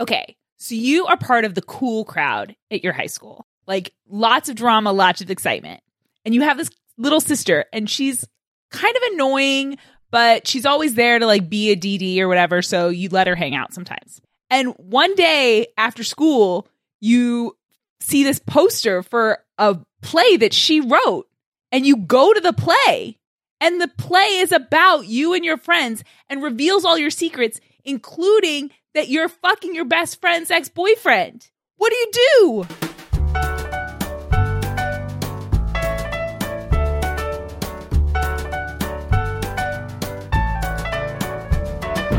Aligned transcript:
Okay, 0.00 0.36
so 0.58 0.74
you 0.74 1.06
are 1.06 1.16
part 1.16 1.44
of 1.44 1.54
the 1.54 1.62
cool 1.62 2.04
crowd 2.04 2.54
at 2.70 2.84
your 2.84 2.92
high 2.92 3.06
school. 3.06 3.46
Like 3.66 3.92
lots 4.08 4.48
of 4.48 4.56
drama, 4.56 4.92
lots 4.92 5.20
of 5.20 5.30
excitement. 5.30 5.80
And 6.24 6.34
you 6.34 6.42
have 6.42 6.56
this 6.56 6.70
little 6.96 7.20
sister, 7.20 7.64
and 7.72 7.88
she's 7.88 8.26
kind 8.70 8.96
of 8.96 9.02
annoying, 9.12 9.78
but 10.10 10.46
she's 10.46 10.66
always 10.66 10.94
there 10.94 11.18
to 11.18 11.26
like 11.26 11.48
be 11.48 11.70
a 11.70 11.76
DD 11.76 12.18
or 12.20 12.28
whatever. 12.28 12.62
So 12.62 12.88
you 12.88 13.08
let 13.08 13.26
her 13.26 13.34
hang 13.34 13.54
out 13.54 13.72
sometimes. 13.72 14.20
And 14.50 14.74
one 14.76 15.14
day 15.14 15.68
after 15.76 16.02
school, 16.02 16.66
you 17.00 17.56
see 18.00 18.24
this 18.24 18.38
poster 18.38 19.02
for 19.02 19.38
a 19.58 19.78
play 20.02 20.36
that 20.38 20.54
she 20.54 20.80
wrote, 20.80 21.28
and 21.72 21.86
you 21.86 21.96
go 21.96 22.32
to 22.32 22.40
the 22.40 22.52
play. 22.52 23.18
And 23.60 23.80
the 23.80 23.88
play 23.88 24.38
is 24.38 24.52
about 24.52 25.06
you 25.06 25.34
and 25.34 25.44
your 25.44 25.56
friends 25.56 26.04
and 26.28 26.42
reveals 26.42 26.84
all 26.84 26.96
your 26.96 27.10
secrets, 27.10 27.60
including 27.84 28.70
that 28.94 29.08
you're 29.08 29.28
fucking 29.28 29.74
your 29.74 29.84
best 29.84 30.20
friend's 30.20 30.50
ex 30.50 30.68
boyfriend. 30.68 31.50
What 31.76 31.90
do 31.90 31.96
you 31.96 32.10
do? 32.12 32.88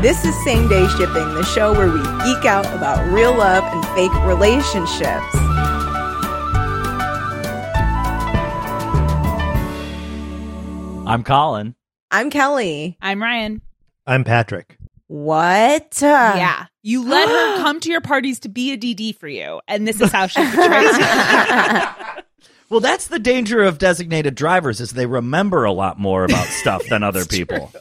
This 0.00 0.24
is 0.24 0.34
Same 0.44 0.66
Day 0.66 0.88
Shipping, 0.96 1.34
the 1.34 1.44
show 1.44 1.74
where 1.74 1.90
we 1.90 2.00
geek 2.00 2.46
out 2.46 2.64
about 2.74 3.06
real 3.12 3.36
love 3.36 3.62
and 3.64 3.84
fake 3.88 4.14
relationships. 4.24 5.36
I'm 11.06 11.22
Colin. 11.22 11.74
I'm 12.10 12.30
Kelly. 12.30 12.96
I'm 13.02 13.22
Ryan. 13.22 13.60
I'm 14.06 14.24
Patrick. 14.24 14.79
What? 15.10 15.98
yeah. 16.00 16.66
You 16.82 17.04
let 17.04 17.28
her 17.28 17.56
come 17.64 17.80
to 17.80 17.90
your 17.90 18.00
parties 18.00 18.38
to 18.40 18.48
be 18.48 18.70
a 18.70 18.78
DD 18.78 19.16
for 19.16 19.26
you, 19.26 19.60
and 19.66 19.86
this 19.86 20.00
is 20.00 20.12
how 20.12 20.28
she 20.28 20.40
portrays 20.40 20.96
you. 20.98 21.04
Well, 22.70 22.78
that's 22.78 23.08
the 23.08 23.18
danger 23.18 23.64
of 23.64 23.78
designated 23.78 24.36
drivers 24.36 24.80
is 24.80 24.92
they 24.92 25.06
remember 25.06 25.64
a 25.64 25.72
lot 25.72 25.98
more 25.98 26.22
about 26.22 26.46
stuff 26.60 26.86
than 26.86 27.02
other 27.02 27.24
people. 27.24 27.72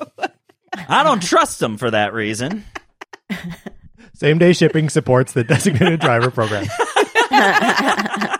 I 0.73 1.03
don't 1.03 1.21
trust 1.21 1.59
them 1.59 1.77
for 1.77 1.91
that 1.91 2.11
reason. 2.11 2.65
Same 4.15 4.39
day 4.39 4.53
shipping 4.53 4.89
supports 4.89 5.33
the 5.33 5.43
designated 5.43 5.99
driver 5.99 6.31
program. 6.31 6.65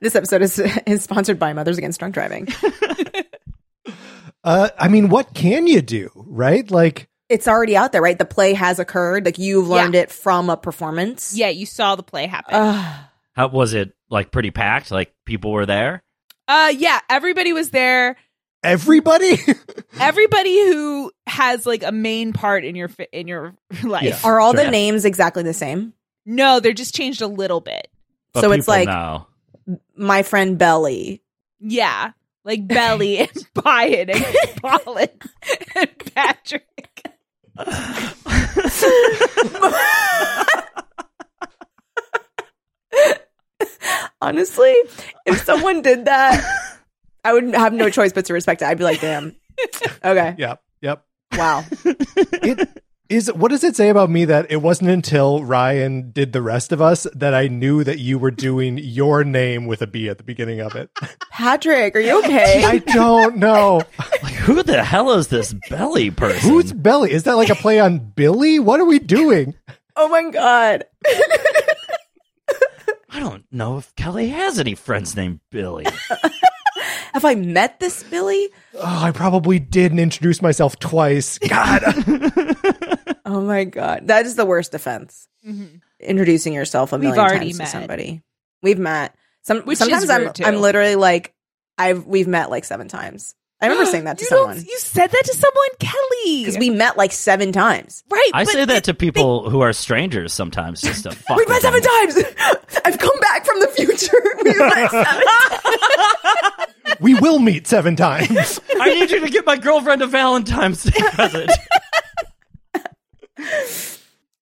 This 0.00 0.16
episode 0.16 0.42
is, 0.42 0.58
is 0.86 1.04
sponsored 1.04 1.38
by 1.38 1.52
Mothers 1.52 1.76
Against 1.78 2.00
Drunk 2.00 2.14
Driving. 2.14 2.48
Uh, 4.42 4.70
I 4.78 4.88
mean, 4.88 5.10
what 5.10 5.34
can 5.34 5.66
you 5.66 5.82
do, 5.82 6.10
right? 6.14 6.68
Like, 6.70 7.09
It's 7.30 7.48
already 7.48 7.76
out 7.76 7.92
there, 7.92 8.02
right? 8.02 8.18
The 8.18 8.24
play 8.26 8.52
has 8.54 8.78
occurred. 8.78 9.24
Like 9.24 9.38
you've 9.38 9.68
learned 9.68 9.94
it 9.94 10.10
from 10.10 10.50
a 10.50 10.56
performance. 10.56 11.34
yeah, 11.34 11.48
you 11.48 11.64
saw 11.64 11.94
the 11.96 12.02
play 12.02 12.26
happen. 12.26 12.54
Ugh. 12.54 13.04
How 13.34 13.48
was 13.48 13.72
it? 13.72 13.94
Like 14.10 14.30
pretty 14.32 14.50
packed? 14.50 14.90
Like 14.90 15.14
people 15.24 15.52
were 15.52 15.64
there? 15.66 16.02
Uh, 16.48 16.72
yeah, 16.76 16.98
everybody 17.08 17.52
was 17.52 17.70
there. 17.70 18.16
everybody? 18.64 19.38
Everybody 20.00 20.54
who 20.72 21.10
has 21.26 21.66
like 21.66 21.82
a 21.82 21.92
main 21.92 22.32
part 22.32 22.64
in 22.64 22.74
your 22.76 22.88
fi- 22.88 23.08
in 23.12 23.26
your 23.28 23.54
life. 23.84 24.02
Yeah. 24.04 24.18
Are 24.24 24.38
all 24.40 24.52
Sure. 24.54 24.64
the 24.64 24.70
names 24.70 25.04
exactly 25.04 25.42
the 25.42 25.52
same? 25.54 25.92
No, 26.26 26.60
they're 26.60 26.72
just 26.72 26.94
changed 26.94 27.22
a 27.22 27.26
little 27.26 27.60
bit. 27.60 27.88
But 28.32 28.40
So 28.42 28.52
it's 28.52 28.68
like- 28.68 28.88
know. 28.88 29.26
My 29.96 30.22
friend 30.22 30.58
Belly. 30.58 31.22
Yeah, 31.60 32.12
like 32.44 32.66
Belly 32.66 33.18
and 33.20 33.30
Byan 33.54 34.14
and 34.14 34.62
Colin 34.84 35.08
and 35.76 35.98
Patrick. 36.14 36.89
Honestly, 44.20 44.74
if 45.26 45.42
someone 45.44 45.82
did 45.82 46.04
that, 46.04 46.44
I 47.24 47.32
would 47.32 47.52
have 47.54 47.72
no 47.72 47.90
choice 47.90 48.12
but 48.12 48.26
to 48.26 48.32
respect 48.32 48.62
it. 48.62 48.66
I'd 48.66 48.78
be 48.78 48.84
like, 48.84 49.00
damn. 49.00 49.34
Okay. 50.04 50.34
yep. 50.38 50.62
Yep. 50.80 51.04
Wow. 51.36 51.64
It 52.42 52.79
is. 53.10 53.32
What 53.32 53.50
does 53.50 53.64
it 53.64 53.76
say 53.76 53.88
about 53.88 54.08
me 54.08 54.24
that 54.24 54.50
it 54.50 54.58
wasn't 54.58 54.90
until 54.90 55.44
Ryan 55.44 56.12
did 56.12 56.32
the 56.32 56.40
rest 56.40 56.72
of 56.72 56.80
us 56.80 57.06
that 57.14 57.34
I 57.34 57.48
knew 57.48 57.84
that 57.84 57.98
you 57.98 58.18
were 58.18 58.30
doing 58.30 58.78
your 58.78 59.24
name 59.24 59.66
with 59.66 59.82
a 59.82 59.86
B 59.86 60.08
at 60.08 60.18
the 60.18 60.24
beginning 60.24 60.60
of 60.60 60.74
it? 60.76 60.90
Patrick, 61.30 61.94
are 61.96 62.00
you 62.00 62.18
okay? 62.20 62.64
I 62.64 62.78
don't 62.78 63.36
know. 63.36 63.82
Like, 64.22 64.34
who 64.34 64.62
the 64.62 64.84
hell 64.84 65.12
is 65.12 65.28
this 65.28 65.54
belly 65.70 66.10
person? 66.10 66.50
Who's 66.50 66.74
Belly? 66.74 67.10
Is 67.10 67.22
that 67.22 67.36
like 67.36 67.48
a 67.48 67.54
play 67.54 67.80
on 67.80 67.98
Billy? 67.98 68.58
What 68.58 68.78
are 68.78 68.84
we 68.84 68.98
doing? 68.98 69.54
oh 69.96 70.08
my 70.08 70.30
God. 70.30 70.84
I 73.08 73.18
don't 73.18 73.44
know 73.50 73.78
if 73.78 73.94
Kelly 73.96 74.28
has 74.28 74.58
any 74.58 74.74
friends 74.74 75.16
named 75.16 75.40
Billy. 75.50 75.86
Have 77.14 77.24
I 77.24 77.34
met 77.34 77.80
this 77.80 78.02
Billy? 78.04 78.50
Oh, 78.74 79.04
I 79.04 79.10
probably 79.10 79.58
did 79.58 79.90
and 79.90 80.00
introduce 80.00 80.42
myself 80.42 80.78
twice. 80.78 81.38
God. 81.38 81.82
Oh 83.32 83.40
my 83.40 83.64
God. 83.64 84.08
That 84.08 84.26
is 84.26 84.34
the 84.34 84.44
worst 84.44 84.74
offense. 84.74 85.28
Mm-hmm. 85.46 85.76
Introducing 86.00 86.52
yourself 86.52 86.92
a 86.92 86.96
We've 86.96 87.10
million 87.10 87.38
times 87.38 87.58
met. 87.58 87.64
to 87.66 87.70
somebody. 87.70 88.22
We've 88.62 88.78
met. 88.78 89.14
Some, 89.42 89.58
Which 89.60 89.74
is 89.74 89.78
sometimes 89.78 90.10
I'm, 90.10 90.32
too. 90.32 90.44
I'm 90.44 90.56
literally 90.60 90.96
like, 90.96 91.32
I've, 91.78 92.06
we've 92.06 92.26
met 92.28 92.50
like 92.50 92.64
seven 92.64 92.88
times. 92.88 93.34
I 93.60 93.66
remember 93.68 93.86
saying 93.90 94.04
that 94.04 94.18
to 94.18 94.24
you 94.24 94.28
someone. 94.28 94.56
You 94.56 94.78
said 94.78 95.06
that 95.10 95.22
to 95.26 95.34
someone, 95.34 95.68
Kelly. 95.78 96.40
Because 96.44 96.58
we 96.58 96.70
met 96.70 96.96
like 96.96 97.12
seven 97.12 97.52
times. 97.52 98.02
right. 98.10 98.30
I 98.34 98.44
say 98.44 98.64
that 98.64 98.76
it- 98.78 98.84
to 98.84 98.94
people 98.94 99.48
who 99.48 99.60
are 99.60 99.72
strangers 99.72 100.32
sometimes 100.32 100.80
just 100.82 101.04
to 101.04 101.10
fuck 101.12 101.36
We've 101.36 101.48
met 101.48 101.62
seven 101.62 101.80
times. 101.82 102.16
I've 102.84 102.98
come 102.98 103.18
back 103.20 103.46
from 103.46 103.60
the 103.60 103.68
future. 103.68 104.16
We've 104.44 104.58
met 104.58 104.90
seven 104.90 105.04
times. 105.04 106.66
we 107.00 107.14
will 107.14 107.38
meet 107.38 107.66
seven 107.66 107.96
times. 107.96 108.60
I 108.80 108.90
need 108.94 109.10
you 109.10 109.20
to 109.20 109.30
get 109.30 109.46
my 109.46 109.56
girlfriend 109.56 110.02
a 110.02 110.06
Valentine's 110.06 110.82
Day 110.84 111.00
present. 111.12 111.50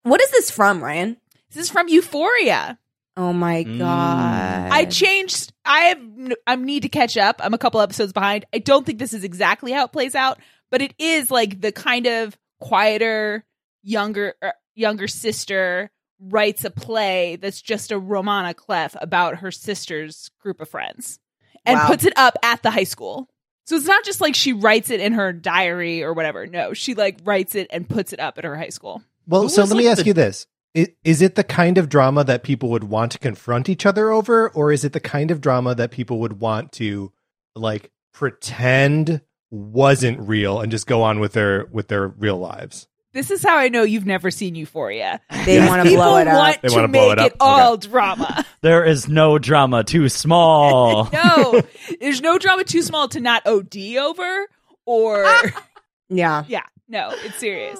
What 0.08 0.20
is 0.22 0.30
this 0.30 0.50
from, 0.50 0.82
Ryan? 0.82 1.16
This 1.52 1.64
is 1.64 1.70
from 1.70 1.88
Euphoria. 1.88 2.78
Oh 3.16 3.32
my 3.32 3.64
Mm. 3.64 3.78
God. 3.78 4.68
I 4.70 4.84
changed. 4.84 5.52
I 5.64 5.80
have. 5.80 5.98
n- 5.98 6.34
I 6.46 6.54
need 6.56 6.82
to 6.84 6.88
catch 6.88 7.16
up. 7.16 7.40
I'm 7.42 7.54
a 7.54 7.58
couple 7.58 7.80
episodes 7.80 8.12
behind. 8.12 8.44
I 8.54 8.58
don't 8.58 8.86
think 8.86 8.98
this 8.98 9.12
is 9.12 9.24
exactly 9.24 9.72
how 9.72 9.84
it 9.84 9.92
plays 9.92 10.14
out, 10.14 10.38
but 10.70 10.82
it 10.82 10.94
is 10.98 11.30
like 11.30 11.60
the 11.60 11.72
kind 11.72 12.06
of 12.06 12.36
quieter 12.60 13.44
younger 13.82 14.34
er, 14.42 14.52
younger 14.74 15.08
sister 15.08 15.90
writes 16.20 16.64
a 16.64 16.70
play 16.70 17.36
that's 17.36 17.60
just 17.62 17.90
a 17.92 17.98
roman 17.98 18.44
à 18.44 18.54
clef 18.54 18.94
about 19.00 19.36
her 19.36 19.50
sister's 19.50 20.30
group 20.40 20.60
of 20.60 20.68
friends 20.68 21.18
and 21.64 21.78
Wow. 21.78 21.86
puts 21.88 22.04
it 22.04 22.12
up 22.16 22.36
at 22.42 22.62
the 22.62 22.70
high 22.70 22.84
school. 22.84 23.28
So 23.66 23.76
it's 23.76 23.86
not 23.86 24.04
just 24.04 24.20
like 24.20 24.34
she 24.34 24.52
writes 24.52 24.90
it 24.90 25.00
in 25.00 25.12
her 25.12 25.32
diary 25.32 26.02
or 26.02 26.12
whatever. 26.14 26.46
No, 26.46 26.72
she 26.72 26.94
like 26.94 27.18
writes 27.24 27.54
it 27.54 27.66
and 27.70 27.88
puts 27.88 28.12
it 28.12 28.20
up 28.20 28.38
at 28.38 28.44
her 28.44 28.56
high 28.56 28.70
school. 28.70 29.02
Well, 29.28 29.42
Who 29.42 29.48
so 29.50 29.62
was, 29.62 29.70
let 29.72 29.78
me 29.78 29.86
ask 29.86 30.00
the- 30.00 30.06
you 30.08 30.12
this. 30.14 30.46
I- 30.76 30.94
Is 31.04 31.22
it 31.22 31.34
the 31.36 31.44
kind 31.44 31.78
of 31.78 31.88
drama 31.88 32.24
that 32.24 32.42
people 32.42 32.70
would 32.70 32.84
want 32.84 33.12
to 33.12 33.18
confront 33.18 33.68
each 33.68 33.86
other 33.86 34.10
over, 34.10 34.48
or 34.50 34.72
is 34.72 34.84
it 34.84 34.92
the 34.92 35.00
kind 35.00 35.30
of 35.30 35.40
drama 35.40 35.74
that 35.76 35.90
people 35.90 36.18
would 36.20 36.40
want 36.40 36.72
to 36.72 37.12
like 37.54 37.90
pretend 38.12 39.20
wasn't 39.50 40.20
real 40.20 40.60
and 40.60 40.70
just 40.70 40.86
go 40.86 41.02
on 41.02 41.20
with 41.20 41.32
their 41.32 41.66
with 41.72 41.88
their 41.88 42.08
real 42.08 42.38
lives? 42.38 42.86
This 43.14 43.30
is 43.30 43.42
how 43.42 43.56
I 43.56 43.68
know 43.68 43.82
you've 43.82 44.04
never 44.06 44.30
seen 44.30 44.54
Euphoria. 44.54 45.20
They 45.46 45.56
Yeah. 45.56 45.68
want 45.68 45.82
to 45.82 45.88
People 45.88 46.04
blow 46.04 46.16
it 46.18 46.28
up. 46.28 46.36
want 46.36 46.62
They 46.62 46.68
to 46.68 46.74
wanna 46.74 46.88
make 46.88 47.00
blow 47.02 47.10
it 47.12 47.18
it, 47.18 47.32
up? 47.32 47.36
all 47.40 47.76
drama. 47.76 48.44
There 48.60 48.84
is 48.84 49.08
no 49.08 49.38
drama 49.38 49.84
too 49.84 50.08
small. 50.08 51.08
no, 51.12 51.62
there's 52.00 52.20
no 52.20 52.38
drama 52.38 52.64
too 52.64 52.82
small 52.82 53.08
to 53.08 53.20
not 53.20 53.46
OD 53.46 53.96
over 53.98 54.46
or 54.84 55.24
yeah. 56.08 56.44
yeah, 56.48 56.64
no, 56.88 57.10
it's 57.24 57.38
serious. 57.38 57.78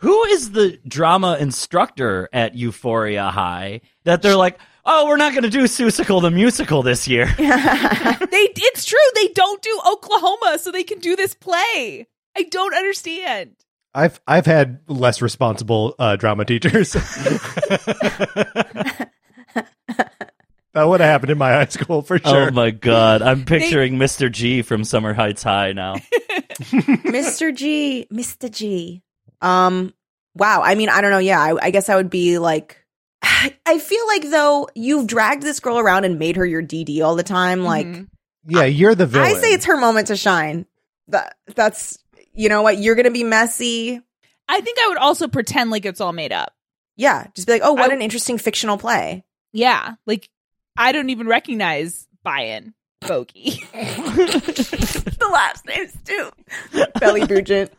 Who 0.00 0.24
is 0.24 0.50
the 0.50 0.78
drama 0.86 1.38
instructor 1.40 2.28
at 2.32 2.54
Euphoria 2.54 3.30
High 3.30 3.80
that 4.04 4.20
they're 4.22 4.36
like, 4.36 4.58
oh, 4.84 5.06
we're 5.06 5.16
not 5.16 5.32
going 5.32 5.44
to 5.44 5.50
do 5.50 5.64
Seussical 5.64 6.20
the 6.20 6.30
musical 6.30 6.82
this 6.82 7.08
year? 7.08 7.34
They 8.36 8.48
it's 8.56 8.84
true 8.84 8.98
they 9.14 9.28
don't 9.28 9.62
do 9.62 9.80
Oklahoma 9.90 10.58
so 10.58 10.70
they 10.70 10.82
can 10.82 10.98
do 10.98 11.16
this 11.16 11.34
play. 11.34 12.06
I 12.36 12.42
don't 12.50 12.74
understand. 12.74 13.52
I've 13.94 14.20
I've 14.26 14.44
had 14.46 14.80
less 14.88 15.22
responsible 15.22 15.94
uh, 15.98 16.16
drama 16.16 16.44
teachers. 16.44 16.92
that 16.92 19.10
would 20.74 21.00
have 21.00 21.08
happened 21.08 21.30
in 21.30 21.38
my 21.38 21.52
high 21.52 21.66
school 21.66 22.02
for 22.02 22.18
sure. 22.18 22.48
Oh 22.48 22.50
my 22.50 22.72
god, 22.72 23.22
I'm 23.22 23.46
picturing 23.46 23.94
Mr. 23.94 24.30
G 24.30 24.60
from 24.60 24.84
Summer 24.84 25.14
Heights 25.14 25.42
High 25.42 25.72
now. 25.72 25.94
Mr. 26.60 27.54
G, 27.54 28.06
Mr. 28.12 28.50
G. 28.50 29.02
Um, 29.46 29.94
wow. 30.34 30.62
I 30.62 30.74
mean, 30.74 30.88
I 30.88 31.00
don't 31.00 31.10
know. 31.10 31.18
Yeah, 31.18 31.40
I, 31.40 31.66
I 31.66 31.70
guess 31.70 31.88
I 31.88 31.96
would 31.96 32.10
be 32.10 32.38
like, 32.38 32.82
I 33.22 33.78
feel 33.78 34.06
like 34.06 34.30
though 34.30 34.68
you've 34.74 35.06
dragged 35.06 35.42
this 35.42 35.60
girl 35.60 35.78
around 35.78 36.04
and 36.04 36.18
made 36.18 36.36
her 36.36 36.44
your 36.46 36.62
DD 36.62 37.02
all 37.02 37.16
the 37.16 37.22
time. 37.22 37.62
Like, 37.64 37.86
Mhm. 37.86 38.08
yeah, 38.46 38.64
you're 38.64 38.94
the 38.94 39.06
villain. 39.06 39.28
I 39.28 39.34
say 39.34 39.52
it's 39.52 39.66
her 39.66 39.76
moment 39.76 40.08
to 40.08 40.16
shine. 40.16 40.66
That 41.08 41.36
that's 41.54 41.98
you 42.32 42.48
know 42.48 42.62
what 42.62 42.78
you're 42.78 42.94
gonna 42.96 43.10
be 43.10 43.24
messy. 43.24 44.00
I 44.48 44.60
think 44.60 44.78
I 44.80 44.88
would 44.88 44.98
also 44.98 45.28
pretend 45.28 45.70
like 45.70 45.84
it's 45.86 46.00
all 46.00 46.12
made 46.12 46.32
up. 46.32 46.52
Yeah, 46.96 47.26
just 47.34 47.46
be 47.46 47.52
like, 47.54 47.62
oh, 47.64 47.72
what 47.74 47.90
I- 47.90 47.94
an 47.94 48.02
interesting 48.02 48.38
fictional 48.38 48.78
play. 48.78 49.24
Yeah, 49.52 49.94
like 50.06 50.28
I 50.76 50.92
don't 50.92 51.10
even 51.10 51.26
recognize 51.28 52.06
Buy-in 52.24 52.74
Bogey. 53.00 53.62
the 53.72 55.28
last 55.32 55.66
names 55.66 55.92
too. 56.04 56.30
Belly 56.98 57.26
Bugent. 57.26 57.72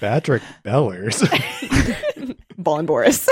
Patrick 0.00 0.42
Bellers. 0.62 1.22
Ballin' 2.58 2.86
Boris. 2.86 3.28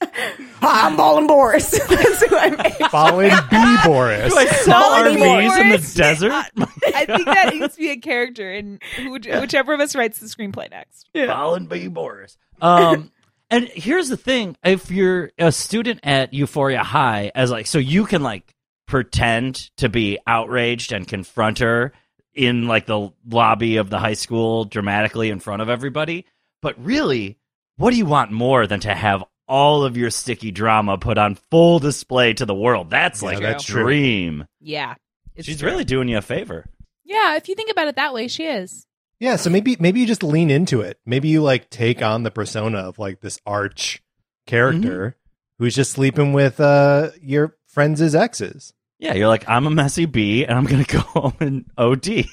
Hi, 0.00 0.86
I'm 0.88 0.96
Ballin' 0.96 1.26
Boris. 1.26 1.70
That's 1.70 2.24
who 2.24 2.36
I 2.36 2.50
made. 2.50 2.90
Fallen 2.90 3.30
B. 3.50 3.76
Boris. 3.84 4.32
Do 4.32 4.38
I 4.38 4.46
sell 4.46 4.90
Molly 4.90 5.16
RVs 5.16 5.60
in 5.60 5.68
the 5.70 5.92
desert? 5.94 6.32
I 6.32 7.04
think 7.06 7.24
that 7.24 7.54
needs 7.54 7.74
to 7.74 7.80
be 7.80 7.90
a 7.90 7.96
character 7.96 8.52
in 8.52 8.78
who, 8.96 9.12
whichever 9.12 9.72
of 9.74 9.80
us 9.80 9.94
writes 9.94 10.18
the 10.18 10.26
screenplay 10.26 10.70
next. 10.70 11.08
Colin 11.14 11.66
B. 11.66 11.88
Boris. 11.88 12.36
Um, 12.60 13.10
and 13.50 13.68
here's 13.68 14.08
the 14.08 14.16
thing: 14.16 14.56
if 14.64 14.90
you're 14.90 15.30
a 15.38 15.50
student 15.52 16.00
at 16.02 16.32
Euphoria 16.34 16.82
High, 16.82 17.32
as 17.34 17.50
like, 17.50 17.66
so 17.66 17.78
you 17.78 18.04
can 18.06 18.22
like 18.22 18.54
pretend 18.86 19.70
to 19.76 19.88
be 19.88 20.18
outraged 20.26 20.92
and 20.92 21.06
confront 21.06 21.58
her 21.58 21.92
in 22.34 22.66
like 22.66 22.86
the 22.86 23.10
lobby 23.28 23.76
of 23.76 23.90
the 23.90 23.98
high 23.98 24.14
school 24.14 24.64
dramatically 24.64 25.28
in 25.30 25.40
front 25.40 25.62
of 25.62 25.68
everybody. 25.68 26.24
But 26.62 26.82
really, 26.82 27.38
what 27.76 27.90
do 27.90 27.96
you 27.96 28.06
want 28.06 28.32
more 28.32 28.66
than 28.66 28.80
to 28.80 28.94
have 28.94 29.22
all 29.46 29.84
of 29.84 29.96
your 29.96 30.10
sticky 30.10 30.50
drama 30.50 30.98
put 30.98 31.18
on 31.18 31.34
full 31.50 31.78
display 31.78 32.32
to 32.34 32.46
the 32.46 32.54
world? 32.54 32.90
That's 32.90 33.22
Yeah, 33.22 33.28
like 33.28 33.40
that's 33.40 33.64
a 33.64 33.66
true. 33.72 33.82
dream. 33.84 34.46
Yeah, 34.60 34.94
She's 35.40 35.60
true. 35.60 35.70
really 35.70 35.84
doing 35.84 36.08
you 36.08 36.18
a 36.18 36.22
favor. 36.22 36.66
yeah. 37.04 37.36
If 37.36 37.48
you 37.48 37.54
think 37.54 37.70
about 37.70 37.88
it 37.88 37.96
that 37.96 38.12
way, 38.14 38.26
she 38.28 38.44
is. 38.46 38.86
Yeah, 39.20 39.36
so 39.36 39.50
maybe 39.50 39.76
maybe 39.80 40.00
you 40.00 40.06
just 40.06 40.22
lean 40.22 40.50
into 40.50 40.80
it. 40.80 40.98
Maybe 41.04 41.28
you 41.28 41.42
like 41.42 41.70
take 41.70 42.02
on 42.02 42.22
the 42.22 42.30
persona 42.30 42.78
of 42.78 42.98
like 42.98 43.20
this 43.20 43.40
arch 43.44 44.02
character 44.46 45.16
who's 45.58 45.74
just 45.74 45.92
sleeping 45.92 46.32
with 46.32 46.60
uh 46.60 47.10
your 47.20 47.56
friends' 47.66 48.14
exes. 48.14 48.72
Yeah, 49.00 49.14
you're 49.14 49.28
like, 49.28 49.48
I'm 49.48 49.66
a 49.66 49.70
messy 49.70 50.06
bee, 50.06 50.44
and 50.44 50.56
I'm 50.56 50.64
gonna 50.64 50.84
go 50.88 51.00
home 51.00 51.34
and 51.40 51.64
OD. 51.76 52.26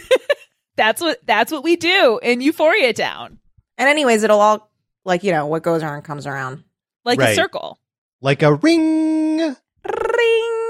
That's 0.77 1.00
what 1.01 1.19
that's 1.25 1.51
what 1.53 1.63
we 1.63 1.77
do 1.77 2.19
in 2.21 2.41
Euphoria 2.41 2.91
Town, 2.91 3.39
And 3.77 3.88
anyways, 3.88 4.23
it'll 4.23 4.41
all 4.41 4.69
like 5.06 5.23
you 5.23 5.31
know 5.31 5.45
what 5.47 5.63
goes 5.63 5.81
around 5.81 6.01
comes 6.01 6.27
around. 6.27 6.63
like 7.06 7.19
a 7.19 7.33
circle. 7.33 7.79
Like 8.21 8.44
a 8.44 8.53
ring 8.56 9.38
Ring. 9.38 9.56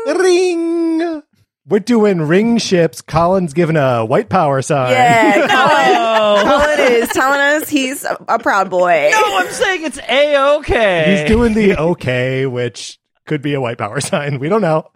ring. 0.08 1.24
We're 1.68 1.80
doing 1.80 2.22
ring 2.22 2.58
ships. 2.60 3.02
Colin's 3.02 3.54
giving 3.54 3.76
a 3.76 4.06
white 4.06 4.30
power 4.30 4.62
sign. 4.62 4.92
Yeah, 4.92 5.34
No. 5.38 5.48
Colin, 5.48 5.96
oh. 5.98 6.44
Colin 6.78 6.94
is 6.94 7.10
telling 7.10 7.40
us 7.40 7.70
he's 7.70 8.04
a, 8.04 8.18
a 8.28 8.40
proud 8.40 8.70
boy. 8.70 9.10
No, 9.12 9.38
I'm 9.40 9.52
saying 9.52 9.84
it's 9.84 9.98
a 10.08 10.56
okay. 10.58 11.22
He's 11.22 11.28
doing 11.30 11.54
the 11.56 11.78
okay, 11.78 12.46
which 12.46 13.00
could 13.26 13.42
be 13.42 13.56
a 13.56 13.62
white 13.62 13.78
power 13.80 14.00
sign. 14.02 14.38
We 14.40 14.48
don't 14.48 14.62
know. 14.62 14.92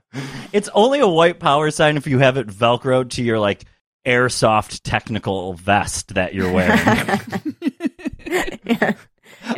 It's 0.53 0.69
only 0.73 0.99
a 0.99 1.07
white 1.07 1.39
power 1.39 1.71
sign 1.71 1.97
if 1.97 2.05
you 2.07 2.19
have 2.19 2.37
it 2.37 2.47
velcroed 2.47 3.11
to 3.11 3.23
your 3.23 3.39
like 3.39 3.63
airsoft 4.05 4.81
technical 4.83 5.53
vest 5.53 6.13
that 6.15 6.33
you're 6.35 6.51
wearing. 6.51 6.77
yeah. 8.65 8.93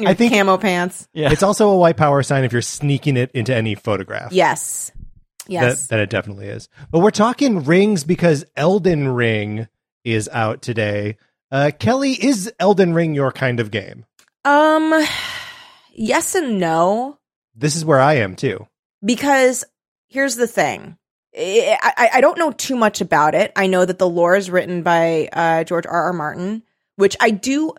I 0.08 0.14
think- 0.14 0.34
camo 0.34 0.58
pants. 0.58 1.08
yeah. 1.14 1.32
It's 1.32 1.44
also 1.44 1.70
a 1.70 1.78
white 1.78 1.98
power 1.98 2.24
sign 2.24 2.44
if 2.46 2.54
you're 2.54 2.62
sneaking 2.62 3.18
it 3.18 3.32
into 3.34 3.54
any 3.56 3.76
photograph. 3.76 4.32
Yes. 4.32 4.92
Yes. 5.52 5.88
That, 5.88 5.90
that 5.98 6.00
it 6.04 6.10
definitely 6.10 6.48
is. 6.48 6.70
But 6.92 7.00
we're 7.00 7.12
talking 7.12 7.64
rings 7.64 8.04
because 8.04 8.46
Elden 8.56 9.10
Ring 9.10 9.68
is 10.04 10.30
out 10.32 10.62
today. 10.62 11.18
Uh, 11.52 11.72
Kelly, 11.78 12.14
is 12.14 12.52
Elden 12.60 12.94
Ring 12.94 13.14
your 13.14 13.32
kind 13.32 13.60
of 13.60 13.70
game? 13.72 14.06
um. 14.46 14.94
Yes 15.94 16.36
and 16.36 16.58
no. 16.58 17.18
This 17.54 17.76
is 17.76 17.84
where 17.84 18.00
I 18.00 18.14
am 18.16 18.36
too. 18.38 18.66
because 19.04 19.66
here's 20.08 20.36
the 20.38 20.48
thing 20.48 20.98
I, 21.38 21.78
I, 21.98 22.10
I 22.16 22.22
don't 22.22 22.38
know 22.38 22.52
too 22.52 22.76
much 22.76 23.00
about 23.02 23.36
it 23.36 23.52
i 23.56 23.66
know 23.68 23.86
that 23.86 23.98
the 23.98 24.10
lore 24.10 24.36
is 24.36 24.50
written 24.52 24.84
by 24.84 25.30
uh, 25.32 25.64
george 25.64 25.86
r 25.86 26.04
r 26.08 26.14
martin 26.14 26.64
which 26.98 27.16
i 27.22 27.30
do 27.32 27.74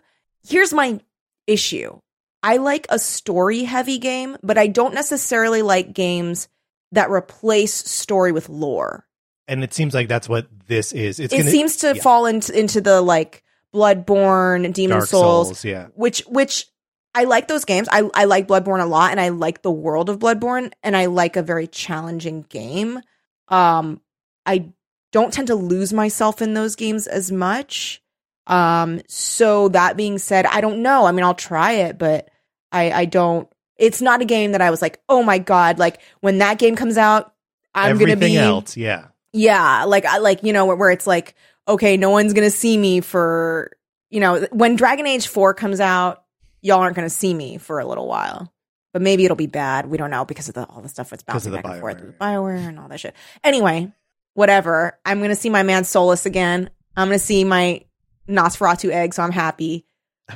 here's 0.48 0.72
my 0.72 0.98
issue 1.46 1.98
i 2.42 2.56
like 2.56 2.86
a 2.88 2.98
story 2.98 3.64
heavy 3.64 3.98
game 3.98 4.38
but 4.42 4.56
i 4.56 4.66
don't 4.66 4.94
necessarily 4.94 5.60
like 5.60 5.92
games 5.92 6.48
that 6.92 7.10
replace 7.10 7.74
story 7.74 8.32
with 8.32 8.48
lore 8.48 9.06
And 9.48 9.64
it 9.64 9.74
seems 9.74 9.94
like 9.94 10.08
that's 10.08 10.28
what 10.28 10.46
this 10.66 10.92
is. 10.92 11.18
It's 11.18 11.34
it 11.34 11.38
gonna, 11.38 11.50
seems 11.50 11.76
to 11.78 11.94
yeah. 11.96 12.02
fall 12.02 12.26
into 12.26 12.58
into 12.58 12.80
the 12.80 13.00
like 13.00 13.42
bloodborne 13.74 14.72
demon 14.72 14.98
Dark 14.98 15.08
souls, 15.08 15.48
Souls, 15.48 15.64
yeah. 15.64 15.88
which 15.94 16.20
which 16.28 16.66
I 17.14 17.24
like 17.24 17.48
those 17.48 17.64
games. 17.64 17.88
I 17.90 18.08
I 18.14 18.24
like 18.24 18.48
Bloodborne 18.48 18.82
a 18.82 18.86
lot 18.86 19.10
and 19.10 19.20
I 19.20 19.30
like 19.30 19.62
the 19.62 19.70
world 19.70 20.08
of 20.08 20.18
Bloodborne 20.18 20.72
and 20.82 20.96
I 20.96 21.06
like 21.06 21.36
a 21.36 21.42
very 21.42 21.66
challenging 21.66 22.42
game. 22.48 23.00
Um 23.48 24.00
I 24.46 24.72
don't 25.10 25.32
tend 25.32 25.48
to 25.48 25.54
lose 25.54 25.92
myself 25.92 26.40
in 26.40 26.54
those 26.54 26.76
games 26.76 27.06
as 27.06 27.30
much. 27.30 28.02
Um 28.46 29.00
so 29.08 29.68
that 29.68 29.96
being 29.96 30.18
said, 30.18 30.46
I 30.46 30.60
don't 30.60 30.82
know. 30.82 31.04
I 31.04 31.12
mean, 31.12 31.24
I'll 31.24 31.34
try 31.34 31.72
it, 31.72 31.98
but 31.98 32.30
I 32.70 32.92
I 32.92 33.04
don't 33.04 33.48
it's 33.82 34.00
not 34.00 34.22
a 34.22 34.24
game 34.24 34.52
that 34.52 34.62
I 34.62 34.70
was 34.70 34.80
like, 34.80 35.02
"Oh 35.08 35.24
my 35.24 35.38
god, 35.38 35.78
like 35.80 36.00
when 36.20 36.38
that 36.38 36.58
game 36.58 36.76
comes 36.76 36.96
out, 36.96 37.34
I'm 37.74 37.90
Everything 37.90 38.20
to 38.20 38.26
be 38.26 38.36
else, 38.36 38.76
yeah. 38.76 39.06
yeah, 39.32 39.84
like 39.84 40.06
I 40.06 40.18
like 40.18 40.44
you 40.44 40.52
know 40.52 40.66
where, 40.66 40.76
where 40.76 40.90
it's 40.90 41.06
like 41.06 41.34
okay, 41.66 41.96
no 41.96 42.10
one's 42.10 42.32
gonna 42.32 42.50
see 42.50 42.78
me 42.78 43.00
for 43.00 43.72
you 44.08 44.20
know 44.20 44.46
when 44.52 44.76
Dragon 44.76 45.06
Age 45.06 45.26
Four 45.26 45.52
comes 45.52 45.80
out, 45.80 46.22
y'all 46.60 46.80
aren't 46.80 46.94
gonna 46.94 47.10
see 47.10 47.34
me 47.34 47.58
for 47.58 47.80
a 47.80 47.84
little 47.84 48.06
while. 48.06 48.52
But 48.92 49.02
maybe 49.02 49.24
it'll 49.24 49.36
be 49.36 49.46
bad. 49.46 49.86
We 49.86 49.96
don't 49.96 50.10
know 50.10 50.26
because 50.26 50.48
of 50.48 50.54
the, 50.54 50.66
all 50.66 50.82
the 50.82 50.88
stuff 50.88 51.08
that's 51.10 51.22
bouncing 51.22 51.50
back 51.50 51.64
and 51.64 51.80
forth 51.80 51.96
Bioware, 51.96 52.06
with 52.06 52.18
Bioware 52.18 52.68
and 52.68 52.78
all 52.78 52.88
that 52.88 53.00
shit. 53.00 53.16
Anyway, 53.42 53.90
whatever. 54.34 54.98
I'm 55.04 55.20
gonna 55.20 55.34
see 55.34 55.50
my 55.50 55.64
man 55.64 55.82
Solas 55.82 56.24
again. 56.24 56.70
I'm 56.96 57.08
gonna 57.08 57.18
see 57.18 57.42
my 57.42 57.84
Nosferatu 58.28 58.90
egg, 58.90 59.14
so 59.14 59.22
I'm 59.24 59.32
happy. 59.32 59.86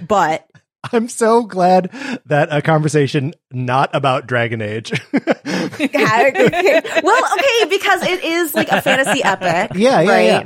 But 0.09 0.51
I'm 0.93 1.09
so 1.09 1.45
glad 1.45 1.91
that 2.27 2.49
a 2.53 2.63
conversation 2.63 3.35
not 3.51 3.91
about 3.95 4.27
Dragon 4.27 4.61
Age. 4.63 4.93
well, 5.13 5.69
okay, 5.75 7.65
because 7.69 8.03
it 8.03 8.25
is 8.25 8.55
like 8.55 8.69
a 8.71 8.81
fantasy 8.83 9.23
epic. 9.23 9.73
Yeah, 9.77 10.01
yeah, 10.01 10.11
right? 10.11 10.25
yeah. 10.25 10.45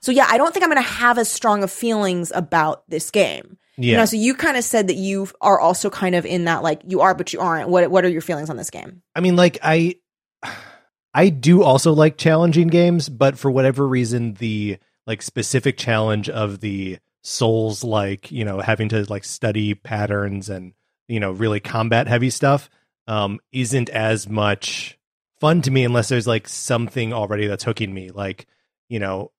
So 0.00 0.12
yeah, 0.12 0.26
I 0.28 0.36
don't 0.38 0.52
think 0.52 0.64
I'm 0.64 0.70
going 0.70 0.82
to 0.82 0.88
have 0.88 1.18
as 1.18 1.28
strong 1.28 1.62
of 1.62 1.70
feelings 1.70 2.30
about 2.34 2.88
this 2.88 3.10
game. 3.10 3.56
You 3.76 3.92
Yeah. 3.92 3.96
know, 3.98 4.04
so 4.06 4.16
you 4.16 4.34
kind 4.34 4.56
of 4.56 4.64
said 4.64 4.88
that 4.88 4.96
you 4.96 5.28
are 5.40 5.58
also 5.58 5.88
kind 5.90 6.14
of 6.14 6.26
in 6.26 6.44
that 6.44 6.62
like 6.62 6.82
you 6.86 7.00
are 7.00 7.14
but 7.14 7.32
you 7.32 7.40
aren't. 7.40 7.68
What 7.68 7.90
what 7.90 8.04
are 8.04 8.08
your 8.08 8.20
feelings 8.22 8.50
on 8.50 8.56
this 8.56 8.70
game? 8.70 9.02
I 9.14 9.20
mean, 9.20 9.36
like 9.36 9.58
I, 9.62 9.96
I 11.14 11.28
do 11.30 11.62
also 11.62 11.92
like 11.92 12.16
challenging 12.18 12.68
games, 12.68 13.08
but 13.08 13.38
for 13.38 13.50
whatever 13.50 13.86
reason, 13.86 14.34
the 14.34 14.78
like 15.06 15.22
specific 15.22 15.76
challenge 15.78 16.28
of 16.28 16.60
the 16.60 16.98
souls, 17.22 17.84
like 17.84 18.30
you 18.30 18.44
know, 18.44 18.60
having 18.60 18.88
to 18.90 19.04
like 19.10 19.24
study 19.24 19.74
patterns 19.74 20.48
and 20.48 20.72
you 21.08 21.20
know, 21.20 21.32
really 21.32 21.60
combat 21.60 22.06
heavy 22.06 22.30
stuff, 22.30 22.68
um, 23.06 23.40
isn't 23.52 23.88
as 23.90 24.28
much 24.28 24.98
fun 25.40 25.62
to 25.62 25.70
me 25.70 25.84
unless 25.84 26.08
there's 26.08 26.26
like 26.26 26.46
something 26.48 27.12
already 27.12 27.46
that's 27.46 27.64
hooking 27.64 27.94
me. 27.94 28.10
Like, 28.10 28.46
you 28.88 28.98
know, 28.98 29.30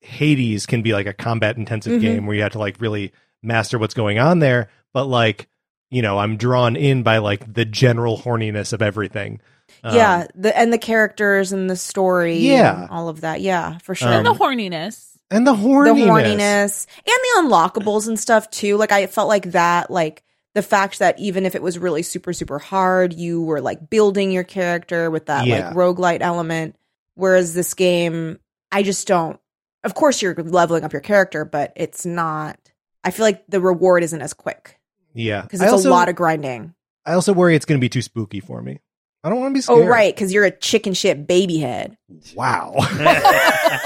Hades 0.00 0.66
can 0.66 0.82
be 0.82 0.92
like 0.92 1.06
a 1.06 1.12
combat 1.12 1.56
intensive 1.56 1.92
Mhm. 1.94 2.00
game 2.00 2.26
where 2.26 2.36
you 2.36 2.42
have 2.42 2.52
to 2.52 2.58
like 2.58 2.80
really 2.80 3.12
master 3.42 3.78
what's 3.78 3.94
going 3.94 4.18
on 4.18 4.38
there, 4.40 4.68
but 4.92 5.04
like. 5.04 5.48
You 5.90 6.02
know, 6.02 6.18
I'm 6.18 6.36
drawn 6.36 6.76
in 6.76 7.02
by 7.02 7.16
like 7.16 7.50
the 7.50 7.64
general 7.64 8.18
horniness 8.18 8.74
of 8.74 8.82
everything. 8.82 9.40
Um, 9.82 9.96
yeah, 9.96 10.26
the 10.34 10.54
and 10.54 10.70
the 10.70 10.76
characters 10.76 11.50
and 11.50 11.70
the 11.70 11.76
story, 11.76 12.36
Yeah. 12.40 12.82
and 12.82 12.90
all 12.90 13.08
of 13.08 13.22
that. 13.22 13.40
Yeah, 13.40 13.78
for 13.78 13.94
sure. 13.94 14.08
Um, 14.08 14.14
and 14.16 14.26
the 14.26 14.34
horniness. 14.34 15.16
And 15.30 15.46
the 15.46 15.54
horniness. 15.54 15.94
the 15.94 16.06
horniness 16.10 16.86
and 16.98 17.06
the 17.06 17.48
unlockables 17.48 18.08
and 18.08 18.18
stuff 18.18 18.50
too. 18.50 18.76
Like 18.76 18.92
I 18.92 19.06
felt 19.06 19.28
like 19.28 19.52
that, 19.52 19.90
like 19.90 20.22
the 20.54 20.62
fact 20.62 20.98
that 21.00 21.18
even 21.18 21.44
if 21.46 21.54
it 21.54 21.62
was 21.62 21.78
really 21.78 22.02
super, 22.02 22.32
super 22.32 22.58
hard, 22.58 23.12
you 23.12 23.42
were 23.42 23.60
like 23.60 23.90
building 23.90 24.30
your 24.32 24.44
character 24.44 25.10
with 25.10 25.26
that 25.26 25.46
Yeah. 25.46 25.68
like 25.68 25.74
roguelite 25.76 26.20
element. 26.22 26.76
Whereas 27.14 27.54
this 27.54 27.74
game, 27.74 28.38
I 28.72 28.82
just 28.82 29.06
don't 29.06 29.38
of 29.84 29.94
course 29.94 30.20
you're 30.20 30.34
leveling 30.34 30.84
up 30.84 30.92
your 30.92 31.02
character, 31.02 31.44
but 31.44 31.72
it's 31.76 32.04
not 32.06 32.58
I 33.04 33.10
feel 33.10 33.24
like 33.24 33.44
the 33.48 33.60
reward 33.60 34.02
isn't 34.02 34.20
as 34.20 34.34
quick. 34.34 34.78
Yeah, 35.14 35.42
Because 35.42 35.60
it's 35.62 35.72
also, 35.72 35.88
a 35.88 35.90
lot 35.90 36.08
of 36.08 36.14
grinding. 36.16 36.74
I 37.06 37.14
also 37.14 37.32
worry 37.32 37.56
it's 37.56 37.64
going 37.64 37.78
to 37.78 37.84
be 37.84 37.88
too 37.88 38.02
spooky 38.02 38.40
for 38.40 38.60
me. 38.60 38.80
I 39.24 39.30
don't 39.30 39.40
want 39.40 39.52
to 39.52 39.58
be 39.58 39.60
scared. 39.60 39.80
Oh 39.80 39.86
right, 39.86 40.14
because 40.14 40.32
you're 40.32 40.44
a 40.44 40.50
chicken 40.50 40.94
shit 40.94 41.26
baby 41.26 41.58
head. 41.58 41.96
Wow. 42.34 42.74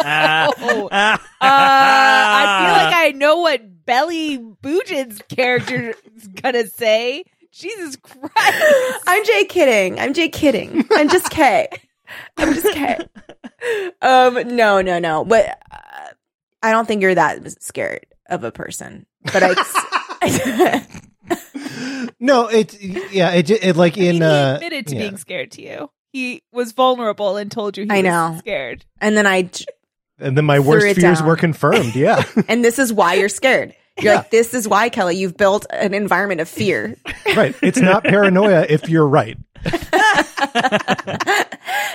Oh. 0.05 0.89
Uh, 0.91 1.17
I 1.41 2.65
feel 2.65 2.85
like 2.85 2.95
I 2.95 3.12
know 3.17 3.39
what 3.39 3.85
Belly 3.85 4.39
Boojin's 4.39 5.21
character 5.35 5.95
is 6.17 6.29
gonna 6.29 6.67
say. 6.67 7.25
Jesus 7.53 7.97
Christ! 7.97 9.03
I'm 9.07 9.25
Jay 9.25 9.45
kidding. 9.45 9.99
I'm 10.01 10.12
Jay 10.15 10.29
kidding. 10.29 10.87
I'm 10.93 11.09
just 11.09 11.31
K. 11.31 11.69
I'm 12.37 12.55
just 12.55 12.73
K. 12.75 12.99
Um, 14.01 14.57
no, 14.57 14.81
no, 14.81 14.99
no. 14.99 15.25
But 15.25 15.59
uh, 15.71 16.09
I 16.62 16.73
don't 16.73 16.87
think 16.87 17.03
you're 17.03 17.15
that 17.15 17.62
scared 17.62 18.07
of 18.29 18.45
a 18.45 18.51
person. 18.51 19.07
But 19.33 19.43
I, 19.45 20.87
no, 22.23 22.47
it's 22.47 22.81
yeah, 22.81 23.33
it, 23.33 23.50
it 23.50 23.76
like 23.76 23.99
in 23.99 24.17
he 24.17 24.23
uh, 24.23 24.55
admitted 24.55 24.87
to 24.87 24.95
yeah. 24.95 25.00
being 25.00 25.17
scared 25.17 25.50
to 25.52 25.62
you. 25.62 25.91
He 26.12 26.43
was 26.52 26.71
vulnerable 26.71 27.37
and 27.37 27.50
told 27.50 27.76
you 27.76 27.85
he 27.85 27.91
I 27.91 27.97
was 27.97 28.05
know. 28.05 28.37
scared. 28.38 28.85
and 29.00 29.17
then 29.17 29.26
I, 29.26 29.43
j- 29.43 29.64
and 30.21 30.37
then 30.38 30.45
my 30.45 30.61
worst 30.61 30.95
fears 30.95 31.19
down. 31.19 31.26
were 31.26 31.35
confirmed. 31.35 31.97
Yeah, 31.97 32.23
and 32.49 32.64
this 32.64 32.79
is 32.79 32.93
why 32.93 33.14
you're 33.14 33.29
scared. 33.29 33.75
You're 34.00 34.14
like, 34.14 34.31
this 34.31 34.55
is 34.55 34.69
why 34.69 34.88
Kelly. 34.88 35.17
You've 35.17 35.37
built 35.37 35.67
an 35.71 35.95
environment 35.95 36.41
of 36.41 36.49
fear. 36.49 36.97
right. 37.37 37.55
It's 37.61 37.81
not 37.81 38.05
paranoia 38.05 38.64
if 38.69 38.88
you're 38.88 39.07
right. 39.07 39.37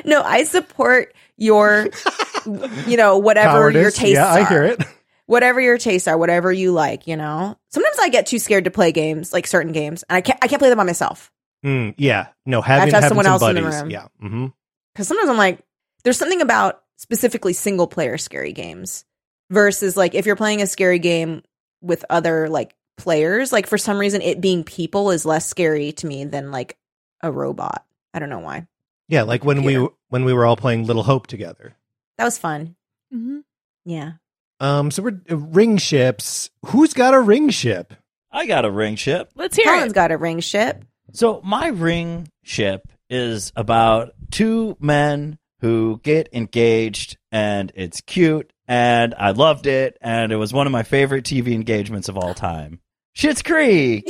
no, 0.05 0.21
I 0.21 0.43
support 0.43 1.15
your, 1.37 1.87
you 2.85 2.97
know, 2.97 3.17
whatever 3.17 3.71
your 3.71 3.91
Cowardice. 3.91 3.95
tastes 3.95 4.13
Yeah, 4.15 4.31
I 4.31 4.43
hear 4.43 4.63
it. 4.63 4.83
Whatever 5.27 5.61
your 5.61 5.77
tastes 5.77 6.07
are, 6.07 6.17
whatever 6.17 6.51
you 6.51 6.71
like, 6.71 7.05
you 7.05 7.15
know. 7.15 7.55
Sometimes 7.69 7.97
I 8.01 8.09
get 8.09 8.25
too 8.25 8.39
scared 8.39 8.63
to 8.63 8.71
play 8.71 8.91
games, 8.91 9.31
like 9.31 9.45
certain 9.45 9.71
games, 9.71 10.03
and 10.09 10.17
I 10.17 10.21
can't 10.21 10.39
I 10.41 10.47
can't 10.47 10.59
play 10.59 10.69
them 10.69 10.77
by 10.77 10.83
myself. 10.83 11.31
Mm, 11.63 11.93
yeah. 11.97 12.27
No, 12.45 12.61
having, 12.61 12.89
to 12.89 12.95
have 12.95 13.03
having 13.03 13.09
someone 13.09 13.25
some 13.25 13.33
else 13.33 13.43
in 13.43 13.55
the 13.55 13.63
room. 13.63 13.91
Yeah. 13.91 14.07
hmm 14.19 14.47
Because 14.93 15.07
sometimes 15.07 15.29
I'm 15.29 15.37
like, 15.37 15.59
there's 16.03 16.17
something 16.17 16.41
about 16.41 16.81
specifically 16.97 17.53
single 17.53 17.87
player 17.87 18.17
scary 18.17 18.53
games 18.53 19.05
versus 19.51 19.95
like 19.95 20.15
if 20.15 20.25
you're 20.25 20.35
playing 20.35 20.61
a 20.61 20.67
scary 20.67 20.99
game 20.99 21.43
with 21.81 22.05
other 22.09 22.49
like 22.49 22.75
players, 22.97 23.51
like 23.51 23.67
for 23.67 23.77
some 23.77 23.97
reason 23.97 24.21
it 24.21 24.41
being 24.41 24.63
people 24.63 25.11
is 25.11 25.25
less 25.25 25.45
scary 25.47 25.91
to 25.93 26.07
me 26.07 26.25
than 26.25 26.51
like 26.51 26.77
a 27.21 27.31
robot. 27.31 27.85
I 28.13 28.19
don't 28.19 28.29
know 28.29 28.39
why. 28.39 28.67
Yeah, 29.09 29.23
like 29.23 29.43
when 29.45 29.63
we 29.63 29.87
when 30.09 30.25
we 30.25 30.33
were 30.33 30.45
all 30.45 30.57
playing 30.57 30.85
Little 30.85 31.03
Hope 31.03 31.27
together. 31.27 31.75
That 32.17 32.25
was 32.25 32.37
fun. 32.37 32.75
Mm-hmm. 33.13 33.39
Yeah. 33.85 34.13
Um, 34.59 34.89
so 34.91 35.03
we're 35.03 35.21
uh, 35.29 35.37
ring 35.37 35.77
ships. 35.77 36.49
Who's 36.67 36.93
got 36.93 37.13
a 37.13 37.19
ring 37.19 37.49
ship? 37.49 37.93
I 38.31 38.45
got 38.45 38.65
a 38.65 38.71
ring 38.71 38.95
ship. 38.95 39.31
Let's 39.35 39.55
hear 39.55 39.65
Colin's 39.65 39.91
it. 39.91 39.95
got 39.95 40.11
a 40.11 40.17
ring 40.17 40.39
ship. 40.39 40.83
So 41.13 41.41
my 41.43 41.67
ring 41.67 42.29
ship 42.43 42.87
is 43.09 43.51
about 43.55 44.11
two 44.31 44.75
men 44.79 45.37
who 45.61 45.99
get 46.03 46.29
engaged 46.33 47.17
and 47.31 47.71
it's 47.75 48.01
cute 48.01 48.51
and 48.67 49.15
I 49.17 49.31
loved 49.31 49.65
it 49.65 49.97
and 50.01 50.31
it 50.31 50.35
was 50.35 50.53
one 50.53 50.67
of 50.67 50.71
my 50.73 50.83
favorite 50.83 51.23
TV 51.23 51.53
engagements 51.53 52.09
of 52.09 52.17
all 52.17 52.33
time. 52.33 52.79
Schitt's 53.15 53.41
Creek. 53.41 54.03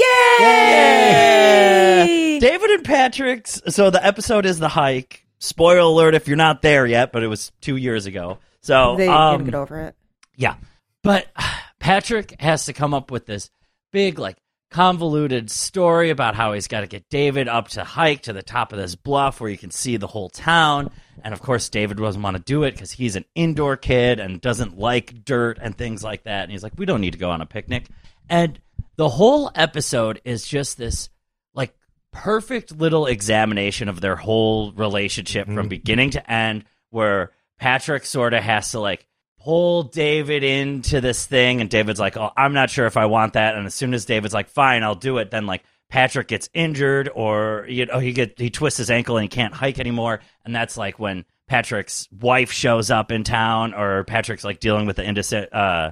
Yay! 1.07 2.39
David 2.39 2.69
and 2.71 2.83
Patrick's 2.83 3.61
so 3.69 3.89
the 3.89 4.05
episode 4.05 4.45
is 4.45 4.59
the 4.59 4.67
hike. 4.67 5.25
Spoiler 5.39 5.77
alert 5.79 6.15
if 6.15 6.27
you're 6.27 6.35
not 6.35 6.61
there 6.63 6.85
yet, 6.85 7.11
but 7.13 7.23
it 7.23 7.27
was 7.27 7.51
2 7.61 7.75
years 7.77 8.07
ago. 8.07 8.39
So 8.61 8.95
They 8.97 9.07
um, 9.07 9.37
didn't 9.37 9.45
get 9.51 9.55
over 9.55 9.79
it. 9.81 9.95
Yeah. 10.37 10.55
But 11.03 11.27
Patrick 11.79 12.39
has 12.39 12.65
to 12.65 12.73
come 12.73 12.93
up 12.93 13.11
with 13.11 13.25
this 13.25 13.49
big, 13.91 14.19
like, 14.19 14.37
convoluted 14.69 15.49
story 15.49 16.09
about 16.09 16.35
how 16.35 16.53
he's 16.53 16.67
got 16.67 16.81
to 16.81 16.87
get 16.87 17.09
David 17.09 17.47
up 17.47 17.69
to 17.69 17.83
hike 17.83 18.23
to 18.23 18.33
the 18.33 18.43
top 18.43 18.73
of 18.73 18.79
this 18.79 18.95
bluff 18.95 19.39
where 19.39 19.49
you 19.49 19.57
can 19.57 19.71
see 19.71 19.97
the 19.97 20.07
whole 20.07 20.29
town. 20.29 20.91
And 21.23 21.33
of 21.33 21.41
course, 21.41 21.69
David 21.69 21.97
doesn't 21.97 22.21
want 22.21 22.37
to 22.37 22.43
do 22.43 22.63
it 22.63 22.71
because 22.71 22.91
he's 22.91 23.15
an 23.15 23.25
indoor 23.33 23.77
kid 23.77 24.19
and 24.19 24.41
doesn't 24.41 24.77
like 24.77 25.23
dirt 25.23 25.57
and 25.61 25.77
things 25.77 26.03
like 26.03 26.23
that. 26.23 26.43
And 26.43 26.51
he's 26.51 26.63
like, 26.63 26.73
we 26.77 26.85
don't 26.85 27.01
need 27.01 27.13
to 27.13 27.19
go 27.19 27.31
on 27.31 27.41
a 27.41 27.45
picnic. 27.45 27.87
And 28.29 28.59
the 28.97 29.09
whole 29.09 29.49
episode 29.55 30.21
is 30.25 30.45
just 30.45 30.77
this, 30.77 31.09
like, 31.53 31.73
perfect 32.11 32.75
little 32.77 33.05
examination 33.05 33.87
of 33.87 34.01
their 34.01 34.15
whole 34.15 34.73
relationship 34.73 35.45
from 35.45 35.55
mm-hmm. 35.55 35.67
beginning 35.69 36.09
to 36.11 36.31
end 36.31 36.65
where 36.89 37.31
Patrick 37.57 38.05
sort 38.05 38.33
of 38.33 38.43
has 38.43 38.71
to, 38.71 38.79
like, 38.79 39.07
pull 39.43 39.83
David 39.83 40.43
into 40.43 41.01
this 41.01 41.25
thing, 41.25 41.61
and 41.61 41.69
David's 41.69 41.99
like, 41.99 42.17
"Oh, 42.17 42.31
I'm 42.35 42.53
not 42.53 42.69
sure 42.69 42.85
if 42.85 42.97
I 42.97 43.05
want 43.05 43.33
that." 43.33 43.55
And 43.55 43.65
as 43.65 43.73
soon 43.75 43.93
as 43.93 44.05
David's 44.05 44.33
like, 44.33 44.49
"Fine, 44.49 44.83
I'll 44.83 44.95
do 44.95 45.17
it," 45.19 45.31
then 45.31 45.45
like 45.45 45.63
Patrick 45.89 46.27
gets 46.27 46.49
injured, 46.53 47.09
or 47.13 47.65
you 47.69 47.85
know, 47.85 47.99
he 47.99 48.11
get 48.13 48.39
he 48.39 48.49
twists 48.49 48.77
his 48.77 48.91
ankle 48.91 49.17
and 49.17 49.23
he 49.23 49.29
can't 49.29 49.53
hike 49.53 49.79
anymore, 49.79 50.19
and 50.45 50.55
that's 50.55 50.75
like 50.77 50.99
when 50.99 51.23
Patrick's 51.47 52.09
wife 52.11 52.51
shows 52.51 52.91
up 52.91 53.11
in 53.11 53.23
town, 53.23 53.73
or 53.73 54.03
Patrick's 54.03 54.43
like 54.43 54.59
dealing 54.59 54.85
with 54.85 54.97
the 54.97 55.03
indis- 55.03 55.47
uh, 55.53 55.91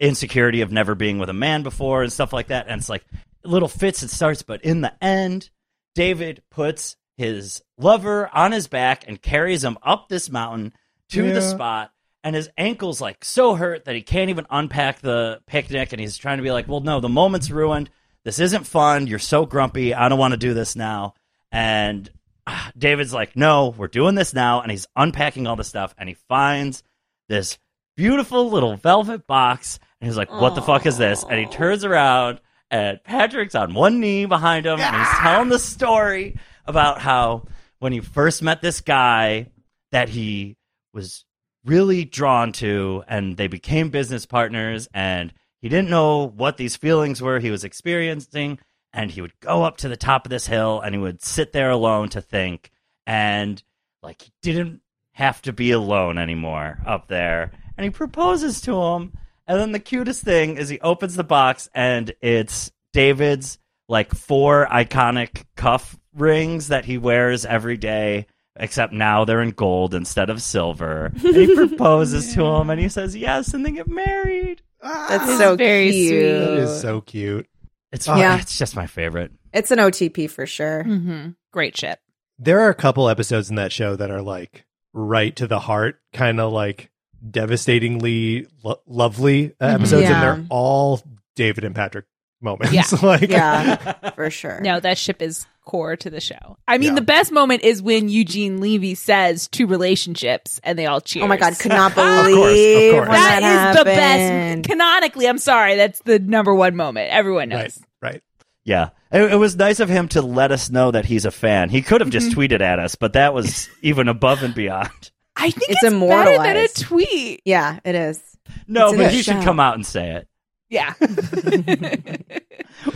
insecurity 0.00 0.60
of 0.62 0.72
never 0.72 0.94
being 0.94 1.18
with 1.18 1.28
a 1.28 1.34
man 1.34 1.62
before 1.62 2.02
and 2.02 2.12
stuff 2.12 2.32
like 2.32 2.48
that, 2.48 2.66
and 2.68 2.80
it's 2.80 2.88
like 2.88 3.04
little 3.44 3.68
fits 3.68 4.02
and 4.02 4.10
starts, 4.10 4.42
but 4.42 4.62
in 4.64 4.80
the 4.80 4.92
end, 5.04 5.50
David 5.94 6.42
puts 6.50 6.96
his 7.16 7.62
lover 7.78 8.28
on 8.34 8.50
his 8.52 8.66
back 8.66 9.04
and 9.06 9.22
carries 9.22 9.62
him 9.64 9.78
up 9.82 10.08
this 10.08 10.28
mountain 10.28 10.72
to 11.10 11.24
Yeah. 11.24 11.32
the 11.34 11.40
spot 11.40 11.92
and 12.26 12.34
his 12.34 12.50
ankle's 12.58 13.00
like 13.00 13.24
so 13.24 13.54
hurt 13.54 13.84
that 13.84 13.94
he 13.94 14.02
can't 14.02 14.30
even 14.30 14.46
unpack 14.50 14.98
the 14.98 15.40
picnic 15.46 15.92
and 15.92 16.00
he's 16.00 16.18
trying 16.18 16.38
to 16.38 16.42
be 16.42 16.50
like 16.50 16.66
well 16.66 16.80
no 16.80 16.98
the 16.98 17.08
moment's 17.08 17.52
ruined. 17.52 17.88
This 18.24 18.40
isn't 18.40 18.66
fun. 18.66 19.06
You're 19.06 19.20
so 19.20 19.46
grumpy. 19.46 19.94
I 19.94 20.08
don't 20.08 20.18
want 20.18 20.32
to 20.32 20.36
do 20.36 20.52
this 20.52 20.74
now. 20.74 21.14
And 21.52 22.10
ah, 22.44 22.72
david's 22.76 23.14
like 23.14 23.36
no 23.36 23.72
we're 23.78 23.86
doing 23.86 24.16
this 24.16 24.34
now 24.34 24.60
and 24.60 24.72
he's 24.72 24.88
unpacking 24.96 25.46
all 25.46 25.54
the 25.54 25.62
stuff 25.62 25.94
and 25.96 26.08
he 26.08 26.16
finds 26.26 26.82
this 27.28 27.58
beautiful 27.96 28.50
little 28.50 28.74
velvet 28.76 29.28
box 29.28 29.78
and 30.00 30.08
he's 30.08 30.16
like 30.16 30.32
what 30.32 30.56
the 30.56 30.62
fuck 30.62 30.84
is 30.84 30.98
this? 30.98 31.22
And 31.22 31.38
he 31.38 31.46
turns 31.46 31.84
around 31.84 32.40
and 32.72 32.98
patrick's 33.04 33.54
on 33.54 33.72
one 33.72 34.00
knee 34.00 34.26
behind 34.26 34.66
him 34.66 34.80
and 34.80 34.96
he's 34.96 35.08
telling 35.20 35.48
the 35.48 35.60
story 35.60 36.36
about 36.64 37.00
how 37.00 37.46
when 37.78 37.92
he 37.92 38.00
first 38.00 38.42
met 38.42 38.62
this 38.62 38.80
guy 38.80 39.46
that 39.92 40.08
he 40.08 40.56
was 40.92 41.24
really 41.66 42.04
drawn 42.04 42.52
to 42.52 43.04
and 43.08 43.36
they 43.36 43.48
became 43.48 43.90
business 43.90 44.24
partners 44.24 44.88
and 44.94 45.32
he 45.60 45.68
didn't 45.68 45.90
know 45.90 46.28
what 46.28 46.56
these 46.56 46.76
feelings 46.76 47.20
were 47.20 47.40
he 47.40 47.50
was 47.50 47.64
experiencing 47.64 48.58
and 48.92 49.10
he 49.10 49.20
would 49.20 49.38
go 49.40 49.64
up 49.64 49.76
to 49.76 49.88
the 49.88 49.96
top 49.96 50.24
of 50.24 50.30
this 50.30 50.46
hill 50.46 50.80
and 50.80 50.94
he 50.94 51.00
would 51.00 51.22
sit 51.22 51.52
there 51.52 51.70
alone 51.70 52.08
to 52.08 52.20
think 52.20 52.70
and 53.06 53.62
like 54.02 54.22
he 54.22 54.32
didn't 54.42 54.80
have 55.12 55.42
to 55.42 55.52
be 55.52 55.72
alone 55.72 56.18
anymore 56.18 56.78
up 56.86 57.08
there 57.08 57.50
and 57.76 57.84
he 57.84 57.90
proposes 57.90 58.60
to 58.60 58.80
him 58.80 59.12
and 59.46 59.60
then 59.60 59.72
the 59.72 59.80
cutest 59.80 60.22
thing 60.22 60.56
is 60.56 60.68
he 60.68 60.80
opens 60.80 61.16
the 61.16 61.24
box 61.24 61.68
and 61.74 62.12
it's 62.20 62.70
David's 62.92 63.58
like 63.88 64.14
four 64.14 64.66
iconic 64.70 65.44
cuff 65.56 65.98
rings 66.14 66.68
that 66.68 66.84
he 66.84 66.98
wears 66.98 67.44
every 67.44 67.76
day 67.76 68.26
except 68.58 68.92
now 68.92 69.24
they're 69.24 69.42
in 69.42 69.50
gold 69.50 69.94
instead 69.94 70.30
of 70.30 70.42
silver. 70.42 71.12
And 71.24 71.36
he 71.36 71.54
proposes 71.54 72.34
to 72.34 72.44
him 72.44 72.70
and 72.70 72.80
he 72.80 72.88
says 72.88 73.14
yes 73.16 73.52
and 73.54 73.64
they 73.64 73.72
get 73.72 73.88
married. 73.88 74.62
That's 74.82 75.38
so 75.38 75.56
very 75.56 75.90
cute. 75.90 76.08
sweet. 76.10 76.38
That 76.38 76.58
is 76.58 76.80
so 76.80 77.00
cute. 77.00 77.46
It's 77.92 78.06
Yeah. 78.06 78.38
it's 78.40 78.58
just 78.58 78.76
my 78.76 78.86
favorite. 78.86 79.32
It's 79.52 79.70
an 79.70 79.78
OTP 79.78 80.30
for 80.30 80.46
sure. 80.46 80.84
hmm 80.84 81.28
Great 81.52 81.76
ship. 81.76 81.98
There 82.38 82.60
are 82.60 82.68
a 82.68 82.74
couple 82.74 83.08
episodes 83.08 83.48
in 83.48 83.56
that 83.56 83.72
show 83.72 83.96
that 83.96 84.10
are 84.10 84.20
like 84.22 84.64
right 84.92 85.34
to 85.36 85.46
the 85.46 85.58
heart, 85.60 86.00
kind 86.12 86.38
of 86.40 86.52
like 86.52 86.90
devastatingly 87.28 88.46
lo- 88.62 88.80
lovely 88.86 89.52
uh, 89.60 89.66
episodes, 89.66 90.02
Yeah. 90.02 90.12
and 90.30 90.40
they're 90.42 90.46
all 90.50 91.00
David 91.34 91.64
and 91.64 91.74
Patrick 91.74 92.04
moments. 92.40 92.72
Yeah. 92.72 92.84
like, 93.02 93.28
Yeah, 93.30 94.10
for 94.14 94.30
sure. 94.30 94.60
No, 94.60 94.80
that 94.80 94.98
ship 94.98 95.22
is 95.22 95.46
core 95.64 95.96
to 95.96 96.10
the 96.10 96.20
show. 96.20 96.56
I 96.68 96.78
mean, 96.78 96.90
Yeah. 96.90 96.94
the 96.96 97.00
best 97.02 97.32
moment 97.32 97.62
is 97.64 97.82
when 97.82 98.08
Eugene 98.08 98.60
Levy 98.60 98.94
says 98.94 99.48
two 99.48 99.66
relationships 99.66 100.60
and 100.62 100.78
they 100.78 100.86
all 100.86 101.00
cheer. 101.00 101.24
Oh 101.24 101.26
my 101.26 101.36
god, 101.36 101.56
could 101.58 101.70
not 101.72 101.90
Of 101.92 101.96
course, 101.96 102.18
of 102.18 102.24
believe 102.26 102.92
course. 102.94 103.08
when 103.08 103.18
that 103.18 103.40
that, 103.40 103.76
is 103.76 103.84
the 103.84 103.90
happened. 103.90 104.62
best. 104.64 104.68
Canonically, 104.70 105.26
I'm 105.28 105.38
sorry, 105.38 105.74
that's 105.76 106.00
the 106.02 106.18
number 106.18 106.54
one 106.54 106.76
moment. 106.76 107.10
Everyone 107.10 107.48
knows. 107.48 107.80
right, 108.02 108.12
right. 108.14 108.22
Yeah. 108.64 108.90
It, 109.12 109.32
it 109.32 109.36
was 109.36 109.54
nice 109.56 109.78
of 109.80 109.88
him 109.88 110.08
to 110.08 110.22
let 110.22 110.50
us 110.52 110.70
know 110.70 110.90
that 110.90 111.04
he's 111.04 111.24
a 111.24 111.30
fan. 111.30 111.68
He 111.70 111.82
could 111.82 112.00
have 112.00 112.10
just 112.10 112.30
Mm-hmm. 112.30 112.40
tweeted 112.40 112.60
at 112.60 112.78
us, 112.78 112.94
but 112.96 113.12
that 113.14 113.32
was 113.34 113.68
even 113.82 114.08
above 114.08 114.42
and 114.42 114.54
beyond. 114.54 114.90
I 115.36 115.50
think 115.50 115.70
It's 115.70 115.82
it's, 115.82 115.92
better 115.92 115.92
than 115.92 115.96
a 115.96 116.36
immortalized. 116.40 116.80
tweet. 116.82 117.42
Yeah, 117.44 117.78
it 117.84 117.94
is. 117.94 118.20
No, 118.66 118.86
It's 118.86 118.92
in 118.94 118.98
but 118.98 119.04
the 119.04 119.10
he 119.10 119.22
should 119.22 119.42
come 119.44 119.60
out 119.60 119.74
and 119.74 119.84
say 119.86 120.12
it. 120.12 120.28
Yeah. 120.68 120.94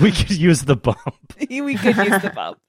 We 0.00 0.12
could 0.12 0.30
use 0.30 0.62
the 0.62 0.76
bump. 0.76 0.98
we 1.50 1.74
could 1.76 1.96
use 1.96 2.22
the 2.22 2.32
bump. 2.34 2.58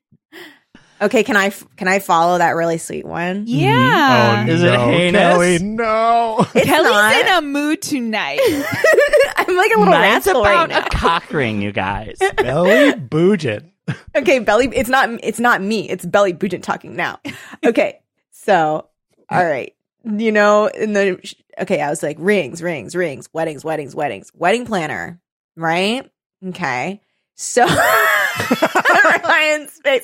Okay, 1.01 1.23
can 1.23 1.35
I 1.35 1.47
f- 1.47 1.65
can 1.77 1.87
I 1.87 1.97
follow 1.97 2.37
that 2.37 2.51
really 2.51 2.77
sweet 2.77 3.07
one? 3.07 3.45
Yeah. 3.47 4.43
Mm-hmm. 4.43 4.49
Oh 4.49 4.53
Is 4.53 4.61
it 4.61 4.79
heinous? 4.79 5.19
Kelly, 5.19 5.57
no. 5.57 6.45
It's 6.53 6.65
Kelly's 6.67 6.91
not. 6.91 7.15
in 7.15 7.27
a 7.27 7.41
mood 7.41 7.81
tonight. 7.81 8.39
I'm 9.35 9.57
like 9.57 9.71
a 9.71 9.79
little 9.79 9.85
Mine's 9.95 10.27
rascal 10.27 10.43
right 10.43 10.53
about 10.53 10.69
now. 10.69 10.85
a 10.85 10.89
cock 10.91 11.33
ring, 11.33 11.59
you 11.59 11.71
guys. 11.71 12.19
Belly 12.37 12.91
Boogin. 12.93 13.71
Okay, 14.15 14.37
belly. 14.37 14.69
It's 14.75 14.89
not. 14.89 15.09
It's 15.23 15.39
not 15.39 15.59
me. 15.59 15.89
It's 15.89 16.05
belly 16.05 16.33
Bujin 16.35 16.61
talking 16.61 16.95
now. 16.95 17.19
Okay, 17.65 17.99
so 18.29 18.87
all 19.27 19.43
right. 19.43 19.73
You 20.03 20.31
know, 20.31 20.67
in 20.67 20.93
the 20.93 21.35
okay, 21.59 21.81
I 21.81 21.89
was 21.89 22.01
like 22.01 22.17
rings, 22.19 22.61
rings, 22.61 22.95
rings, 22.95 23.29
weddings, 23.33 23.63
weddings, 23.63 23.95
weddings, 23.95 24.31
wedding 24.33 24.65
planner, 24.65 25.19
right? 25.55 26.09
Okay, 26.43 27.01
so 27.35 27.65
Ryan's 29.23 29.71
face. 29.83 30.03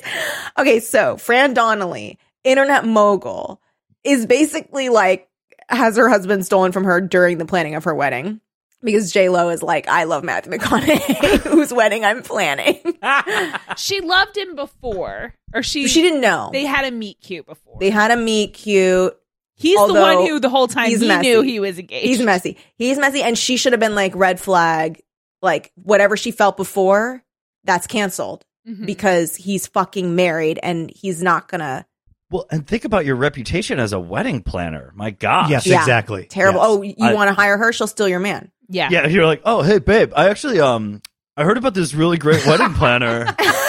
Okay, 0.58 0.80
so 0.80 1.16
Fran 1.16 1.54
Donnelly, 1.54 2.18
internet 2.44 2.84
mogul, 2.84 3.60
is 4.04 4.26
basically 4.26 4.88
like 4.88 5.28
has 5.68 5.96
her 5.96 6.08
husband 6.08 6.46
stolen 6.46 6.72
from 6.72 6.84
her 6.84 7.00
during 7.00 7.38
the 7.38 7.46
planning 7.46 7.74
of 7.74 7.84
her 7.84 7.94
wedding. 7.94 8.40
Because 8.80 9.10
J 9.10 9.28
Lo 9.28 9.48
is 9.48 9.60
like, 9.60 9.88
I 9.88 10.04
love 10.04 10.22
Matthew 10.22 10.52
McConaughey, 10.52 11.40
whose 11.50 11.72
wedding 11.72 12.04
I'm 12.04 12.22
planning. 12.22 12.78
she 13.76 14.00
loved 14.00 14.36
him 14.36 14.54
before, 14.54 15.34
or 15.52 15.64
she 15.64 15.88
She 15.88 16.00
didn't 16.00 16.20
know. 16.20 16.50
They 16.52 16.64
had 16.64 16.84
a 16.84 16.92
meet 16.92 17.20
cute 17.20 17.46
before. 17.46 17.78
They 17.80 17.90
had 17.90 18.12
a 18.12 18.16
meet 18.16 18.54
cute. 18.54 19.16
He's 19.58 19.76
the 19.86 19.92
one 19.94 20.26
who 20.26 20.40
the 20.40 20.48
whole 20.48 20.68
time 20.68 20.88
he 20.88 21.06
messy. 21.06 21.28
knew 21.28 21.42
he 21.42 21.60
was 21.60 21.78
engaged. 21.78 22.06
He's 22.06 22.22
messy. 22.22 22.56
He's 22.76 22.98
messy. 22.98 23.22
And 23.22 23.36
she 23.36 23.56
should 23.56 23.72
have 23.74 23.80
been 23.80 23.94
like, 23.94 24.14
red 24.14 24.40
flag, 24.40 25.02
like 25.42 25.70
whatever 25.74 26.16
she 26.16 26.30
felt 26.30 26.56
before, 26.56 27.22
that's 27.64 27.86
canceled 27.86 28.44
Mhm. 28.68 28.86
because 28.86 29.36
he's 29.36 29.66
fucking 29.66 30.14
married 30.16 30.58
and 30.62 30.90
he's 30.94 31.22
not 31.22 31.48
gonna. 31.48 31.84
Well, 32.30 32.46
and 32.50 32.66
think 32.66 32.84
about 32.84 33.06
your 33.06 33.16
reputation 33.16 33.78
as 33.78 33.92
a 33.92 33.98
wedding 34.00 34.42
planner. 34.42 34.92
My 34.94 35.10
God. 35.10 35.48
Yes, 35.50 35.66
Yeah. 35.66 35.80
exactly. 35.80 36.24
Terrible. 36.26 36.60
Yes. 36.60 36.68
Oh, 36.68 36.82
you 37.04 37.10
I- 37.10 37.14
want 37.14 37.28
to 37.28 37.34
hire 37.34 37.56
her? 37.56 37.72
She'll 37.72 37.86
steal 37.86 38.08
your 38.08 38.20
man. 38.20 38.50
yeah. 38.68 38.88
Yeah, 38.90 39.06
you're 39.06 39.24
like, 39.26 39.40
oh, 39.44 39.62
hey, 39.62 39.78
babe, 39.78 40.12
I 40.14 40.28
actually, 40.28 40.60
um, 40.60 41.00
I 41.38 41.44
heard 41.44 41.56
about 41.56 41.72
this 41.74 41.94
really 41.94 42.18
great 42.18 42.44
wedding 42.46 42.74
planner. 42.74 43.34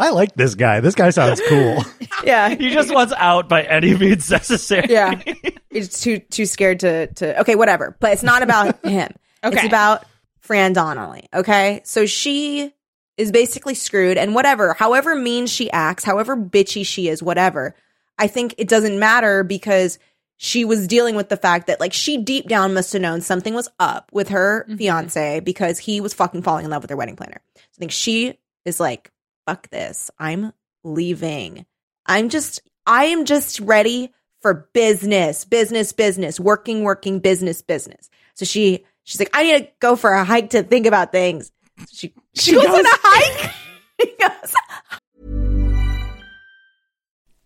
I 0.00 0.10
like 0.10 0.34
this 0.34 0.54
guy. 0.54 0.80
This 0.80 0.94
guy 0.94 1.10
sounds 1.10 1.40
cool. 1.48 1.84
Yeah. 2.22 2.50
he 2.50 2.68
just 2.70 2.92
wants 2.92 3.14
out 3.16 3.48
by 3.48 3.62
any 3.62 3.94
means 3.96 4.30
necessary. 4.30 4.88
Yeah. 4.90 5.22
He's 5.70 6.00
too 6.00 6.18
too 6.18 6.44
scared 6.44 6.80
to 6.80 7.06
to 7.06 7.40
okay, 7.40 7.54
whatever. 7.54 7.96
But 7.98 8.12
it's 8.12 8.22
not 8.22 8.42
about 8.42 8.78
him. 8.84 9.10
okay. 9.42 9.56
It's 9.56 9.66
about 9.66 10.04
Fran 10.40 10.74
Donnelly. 10.74 11.28
Okay. 11.32 11.80
So 11.84 12.04
she 12.04 12.74
is 13.16 13.32
basically 13.32 13.74
screwed 13.74 14.18
and 14.18 14.34
whatever, 14.34 14.74
however 14.74 15.14
mean 15.14 15.46
she 15.46 15.70
acts, 15.70 16.04
however 16.04 16.36
bitchy 16.36 16.84
she 16.84 17.08
is, 17.08 17.22
whatever. 17.22 17.74
I 18.18 18.26
think 18.26 18.54
it 18.58 18.68
doesn't 18.68 18.98
matter 18.98 19.42
because 19.42 19.98
she 20.36 20.64
was 20.64 20.86
dealing 20.86 21.16
with 21.16 21.28
the 21.28 21.36
fact 21.36 21.66
that 21.66 21.80
like 21.80 21.92
she 21.92 22.16
deep 22.18 22.48
down 22.48 22.74
must 22.74 22.92
have 22.92 23.02
known 23.02 23.20
something 23.20 23.54
was 23.54 23.68
up 23.78 24.10
with 24.12 24.28
her 24.28 24.64
mm-hmm. 24.64 24.76
fiance 24.76 25.40
because 25.40 25.78
he 25.78 26.00
was 26.00 26.12
fucking 26.14 26.42
falling 26.42 26.64
in 26.64 26.70
love 26.70 26.82
with 26.82 26.90
her 26.90 26.96
wedding 26.96 27.16
planner. 27.16 27.40
So 27.56 27.62
I 27.62 27.78
think 27.78 27.92
she 27.92 28.38
is 28.64 28.80
like, 28.80 29.10
fuck 29.50 29.68
this. 29.70 30.12
I'm 30.16 30.52
leaving. 30.84 31.66
I'm 32.06 32.28
just 32.28 32.60
I 32.86 33.06
am 33.06 33.24
just 33.24 33.58
ready 33.58 34.12
for 34.40 34.68
business, 34.72 35.44
business, 35.44 35.92
business, 35.92 36.38
working, 36.38 36.84
working, 36.84 37.18
business, 37.18 37.60
business. 37.60 38.08
So 38.34 38.44
she 38.44 38.84
she's 39.02 39.18
like, 39.18 39.30
I 39.34 39.42
need 39.42 39.58
to 39.58 39.68
go 39.80 39.96
for 39.96 40.12
a 40.12 40.24
hike 40.24 40.50
to 40.50 40.62
think 40.62 40.86
about 40.86 41.10
things. 41.10 41.50
So 41.78 41.84
she 41.92 42.14
she, 42.34 42.52
goes, 42.52 42.64
on 42.66 42.86
a 42.86 42.88
hike. 42.88 43.54
Goes, 44.18 44.54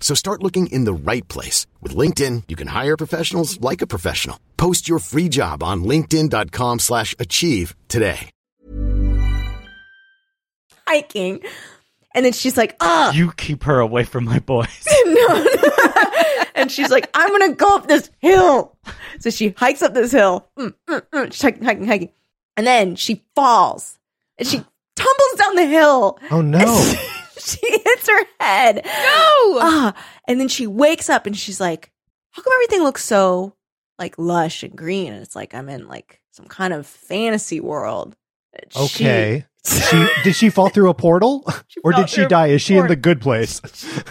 So 0.00 0.14
start 0.14 0.42
looking 0.42 0.68
in 0.68 0.84
the 0.84 0.94
right 0.94 1.28
place. 1.28 1.66
With 1.82 1.94
LinkedIn, 1.94 2.44
you 2.48 2.56
can 2.56 2.68
hire 2.68 2.96
professionals 2.96 3.60
like 3.60 3.82
a 3.82 3.86
professional. 3.86 4.40
Post 4.56 4.88
your 4.88 4.98
free 5.00 5.28
job 5.28 5.62
on 5.62 5.84
linkedin.com 5.84 6.78
slash 6.78 7.14
achieve 7.18 7.74
today. 7.88 8.30
hiking. 10.88 11.40
And 12.14 12.24
then 12.24 12.32
she's 12.32 12.56
like, 12.56 12.74
ah, 12.80 13.12
You 13.12 13.32
keep 13.32 13.64
her 13.64 13.78
away 13.78 14.04
from 14.04 14.24
my 14.24 14.38
boys. 14.38 14.86
no. 15.04 15.46
and 16.54 16.72
she's 16.72 16.90
like, 16.90 17.10
I'm 17.14 17.30
gonna 17.30 17.54
go 17.54 17.76
up 17.76 17.86
this 17.86 18.10
hill. 18.18 18.76
So 19.20 19.30
she 19.30 19.50
hikes 19.50 19.82
up 19.82 19.92
this 19.94 20.12
hill. 20.12 20.48
Mm, 20.58 20.74
mm, 20.88 21.02
mm. 21.12 21.32
She's 21.32 21.42
hiking, 21.42 21.64
hiking, 21.64 21.86
hiking. 21.86 22.12
And 22.56 22.66
then 22.66 22.96
she 22.96 23.22
falls. 23.36 23.98
And 24.38 24.48
she 24.48 24.64
tumbles 24.96 25.38
down 25.38 25.56
the 25.56 25.66
hill. 25.66 26.18
Oh 26.30 26.40
no. 26.40 26.94
And 27.38 27.44
she 27.60 27.70
hits 27.70 28.08
her 28.08 28.24
head. 28.40 28.76
No! 28.84 29.58
Ah. 29.60 29.94
And 30.26 30.40
then 30.40 30.48
she 30.48 30.66
wakes 30.66 31.08
up 31.08 31.26
and 31.26 31.36
she's 31.36 31.60
like, 31.60 31.90
How 32.32 32.42
come 32.42 32.52
everything 32.54 32.82
looks 32.82 33.04
so 33.04 33.54
like 33.98 34.16
lush 34.18 34.62
and 34.62 34.76
green, 34.76 35.12
and 35.12 35.22
it's 35.22 35.34
like 35.36 35.54
I'm 35.54 35.68
in 35.68 35.88
like 35.88 36.20
some 36.30 36.46
kind 36.46 36.72
of 36.72 36.86
fantasy 36.86 37.60
world. 37.60 38.16
She- 38.70 38.78
Okay. 38.80 39.44
she 39.66 40.06
did 40.24 40.34
she 40.36 40.50
fall 40.50 40.68
through 40.70 40.88
a 40.88 40.94
portal 40.94 41.42
or 41.84 41.92
fell 41.92 42.02
did 42.02 42.08
she 42.10 42.16
through 42.16 42.26
a 42.26 42.28
die? 42.28 42.46
Is 42.48 42.62
she 42.62 42.74
in 42.74 42.80
portal. 42.82 42.92
the 42.96 43.00
good 43.00 43.20
place? 43.20 43.60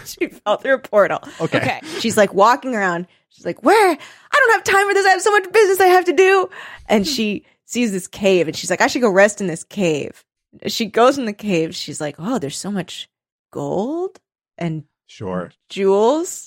she 0.04 0.28
fell 0.28 0.56
through 0.58 0.74
a 0.74 0.78
portal. 0.78 1.18
Okay. 1.40 1.58
Okay. 1.58 1.80
She's 2.00 2.16
like 2.16 2.32
walking 2.34 2.74
around. 2.74 3.06
She's 3.30 3.44
like, 3.46 3.62
"Where? 3.62 3.90
I 3.92 3.96
don't 4.38 4.52
have 4.52 4.64
time 4.64 4.86
for 4.88 4.94
this. 4.94 5.06
I 5.06 5.10
have 5.10 5.22
so 5.22 5.30
much 5.32 5.50
business 5.52 5.80
I 5.80 5.86
have 5.86 6.04
to 6.04 6.12
do." 6.12 6.48
And 6.86 7.06
she 7.06 7.44
sees 7.64 7.92
this 7.92 8.06
cave, 8.08 8.46
and 8.46 8.56
she's 8.56 8.70
like, 8.70 8.80
"I 8.80 8.86
should 8.88 9.02
go 9.02 9.10
rest 9.10 9.40
in 9.40 9.46
this 9.46 9.64
cave." 9.64 10.24
She 10.66 10.86
goes 10.86 11.18
in 11.18 11.24
the 11.24 11.32
cave. 11.32 11.74
She's 11.74 12.00
like, 12.00 12.16
"Oh, 12.18 12.38
there's 12.38 12.56
so 12.56 12.70
much 12.70 13.08
gold 13.50 14.18
and 14.56 14.84
Sure. 15.06 15.50
jewels." 15.68 16.46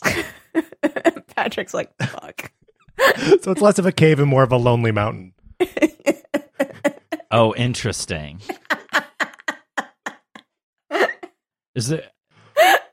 Patrick's 1.36 1.74
like, 1.74 1.92
"Fuck." 2.02 2.52
So 3.42 3.52
it's 3.52 3.62
less 3.62 3.80
of 3.80 3.86
a 3.86 3.92
cave 3.92 4.20
and 4.20 4.28
more 4.30 4.44
of 4.44 4.52
a 4.52 4.58
lonely 4.58 4.92
mountain. 4.92 5.34
Oh, 7.34 7.56
interesting. 7.56 8.42
Is 11.74 11.90
it? 11.92 12.06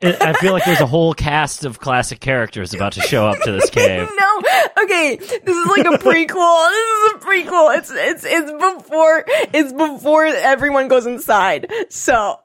it? 0.00 0.22
I 0.22 0.32
feel 0.34 0.52
like 0.52 0.64
there's 0.64 0.80
a 0.80 0.86
whole 0.86 1.12
cast 1.12 1.64
of 1.64 1.80
classic 1.80 2.20
characters 2.20 2.72
about 2.72 2.92
to 2.92 3.00
show 3.00 3.26
up 3.26 3.40
to 3.42 3.50
this 3.50 3.68
cave. 3.70 4.08
no, 4.16 4.42
okay, 4.84 5.16
this 5.16 5.56
is 5.56 5.66
like 5.66 5.86
a 5.86 5.98
prequel. 5.98 6.70
This 6.70 6.88
is 6.88 7.12
a 7.14 7.18
prequel. 7.26 7.78
It's 7.78 7.90
it's 7.92 8.24
it's 8.24 8.52
before 8.52 9.24
it's 9.52 9.72
before 9.72 10.24
everyone 10.26 10.86
goes 10.86 11.06
inside. 11.06 11.72
So, 11.88 12.36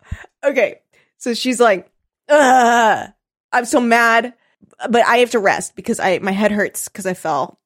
okay, 0.43 0.79
so 1.23 1.33
she's 1.33 1.57
like, 1.57 1.89
Ugh, 2.27 3.09
I'm 3.53 3.63
so 3.63 3.79
mad, 3.79 4.33
but 4.89 5.05
I 5.07 5.17
have 5.17 5.31
to 5.31 5.39
rest 5.39 5.73
because 5.73 5.97
I 5.97 6.19
my 6.19 6.31
head 6.31 6.51
hurts 6.51 6.89
because 6.89 7.05
I 7.05 7.13
fell, 7.13 7.59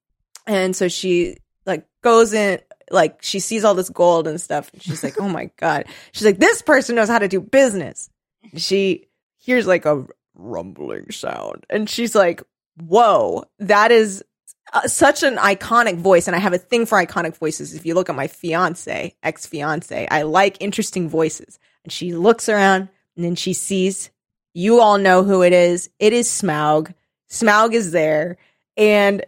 and 0.45 0.75
so 0.75 0.87
she 0.87 1.37
like 1.65 1.87
goes 2.03 2.33
in. 2.33 2.59
Like 2.91 3.23
she 3.23 3.39
sees 3.39 3.63
all 3.63 3.73
this 3.73 3.89
gold 3.89 4.27
and 4.27 4.39
stuff, 4.39 4.71
and 4.73 4.83
she's 4.83 5.03
like, 5.03 5.19
"Oh 5.19 5.27
my 5.27 5.49
god!" 5.57 5.85
She's 6.11 6.25
like, 6.25 6.37
"This 6.37 6.61
person 6.61 6.95
knows 6.95 7.09
how 7.09 7.17
to 7.17 7.27
do 7.27 7.41
business." 7.41 8.11
She 8.55 9.07
hears 9.37 9.65
like 9.65 9.85
a 9.85 10.05
rumbling 10.35 11.09
sound, 11.11 11.65
and 11.67 11.89
she's 11.89 12.13
like, 12.13 12.43
"Whoa, 12.79 13.43
that 13.57 13.91
is 13.91 14.23
uh, 14.71 14.87
such 14.87 15.23
an 15.23 15.37
iconic 15.37 15.97
voice." 15.97 16.27
And 16.27 16.35
I 16.35 16.39
have 16.39 16.53
a 16.53 16.59
thing 16.59 16.85
for 16.85 17.03
iconic 17.03 17.35
voices. 17.35 17.73
If 17.73 17.87
you 17.87 17.95
look 17.95 18.09
at 18.09 18.15
my 18.15 18.27
fiance, 18.27 19.15
ex 19.23 19.47
fiance, 19.47 20.07
I 20.11 20.21
like 20.21 20.57
interesting 20.59 21.09
voices. 21.09 21.57
And 21.83 21.91
she 21.91 22.13
looks 22.13 22.49
around, 22.49 22.89
and 23.17 23.25
then 23.25 23.35
she 23.35 23.51
sees. 23.51 24.09
You 24.53 24.79
all 24.79 24.97
know 24.97 25.23
who 25.23 25.43
it 25.43 25.51
is. 25.51 25.89
It 25.99 26.13
is 26.13 26.29
Smaug. 26.29 26.93
Smaug 27.29 27.73
is 27.73 27.91
there, 27.91 28.37
and 28.77 29.25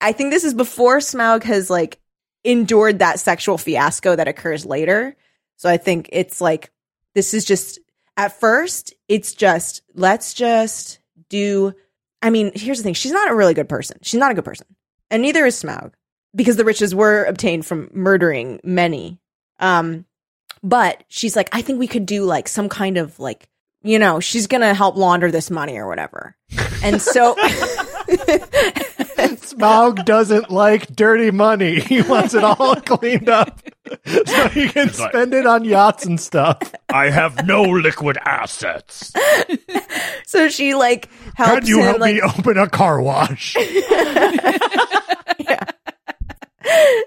I 0.00 0.12
think 0.12 0.30
this 0.30 0.44
is 0.44 0.54
before 0.54 0.98
Smaug 0.98 1.42
has 1.42 1.68
like 1.68 2.00
endured 2.44 3.00
that 3.00 3.20
sexual 3.20 3.58
fiasco 3.58 4.16
that 4.16 4.28
occurs 4.28 4.64
later. 4.64 5.14
So 5.56 5.68
I 5.68 5.76
think 5.76 6.08
it's 6.12 6.40
like 6.40 6.70
this 7.14 7.34
is 7.34 7.44
just 7.44 7.78
at 8.16 8.38
first 8.38 8.94
it's 9.08 9.32
just 9.34 9.82
let's 9.94 10.34
just 10.34 10.98
do 11.28 11.72
I 12.24 12.30
mean, 12.30 12.52
here's 12.54 12.78
the 12.78 12.84
thing. 12.84 12.94
She's 12.94 13.12
not 13.12 13.30
a 13.30 13.34
really 13.34 13.54
good 13.54 13.68
person. 13.68 13.98
She's 14.02 14.20
not 14.20 14.30
a 14.30 14.34
good 14.34 14.44
person. 14.44 14.66
And 15.10 15.22
neither 15.22 15.44
is 15.44 15.60
Smaug 15.60 15.92
because 16.34 16.56
the 16.56 16.64
riches 16.64 16.94
were 16.94 17.24
obtained 17.24 17.66
from 17.66 17.90
murdering 17.92 18.60
many. 18.64 19.20
Um 19.60 20.04
but 20.62 21.04
she's 21.08 21.36
like 21.36 21.48
I 21.52 21.62
think 21.62 21.78
we 21.78 21.88
could 21.88 22.06
do 22.06 22.24
like 22.24 22.48
some 22.48 22.68
kind 22.68 22.98
of 22.98 23.18
like 23.18 23.48
you 23.84 23.98
know, 23.98 24.20
she's 24.20 24.46
going 24.46 24.60
to 24.60 24.74
help 24.74 24.96
launder 24.96 25.32
this 25.32 25.50
money 25.50 25.76
or 25.76 25.88
whatever. 25.88 26.36
And 26.84 27.02
so 27.02 27.34
Smaug 29.52 30.04
doesn't 30.04 30.50
like 30.50 30.94
dirty 30.94 31.30
money. 31.30 31.80
He 31.80 32.02
wants 32.02 32.34
it 32.34 32.44
all 32.44 32.76
cleaned 32.76 33.28
up 33.28 33.60
so 34.26 34.48
he 34.48 34.68
can 34.68 34.90
spend 34.90 35.34
it 35.34 35.46
on 35.46 35.64
yachts 35.64 36.04
and 36.06 36.20
stuff. 36.20 36.58
I 36.88 37.10
have 37.10 37.46
no 37.46 37.62
liquid 37.62 38.18
assets. 38.24 39.12
so 40.26 40.48
she 40.48 40.74
like 40.74 41.08
helps 41.34 41.60
Can 41.60 41.66
you 41.66 41.78
him 41.78 41.84
help 41.86 42.00
like 42.00 42.14
me 42.14 42.20
open 42.22 42.58
a 42.58 42.68
car 42.68 43.00
wash? 43.00 43.56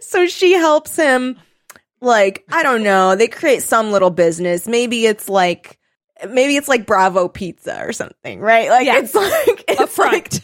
so 0.02 0.28
she 0.28 0.54
helps 0.54 0.96
him 0.96 1.38
like 2.06 2.46
i 2.52 2.64
don't 2.64 2.84
know. 2.84 3.16
They 3.16 3.28
create 3.28 3.64
some 3.64 3.92
little 3.92 4.12
business. 4.12 4.68
Maybe 4.68 5.06
it's 5.06 5.28
like 5.28 5.80
maybe 6.30 6.56
it's 6.56 6.70
like 6.70 6.86
bravo 6.86 7.28
pizza 7.28 7.82
or 7.82 7.92
something 7.92 8.40
right? 8.40 8.70
Like 8.70 8.86
Yeah. 8.86 9.00
it's 9.00 9.14
like 9.14 9.66
it's 9.68 9.98
like 9.98 10.30
the, 10.30 10.42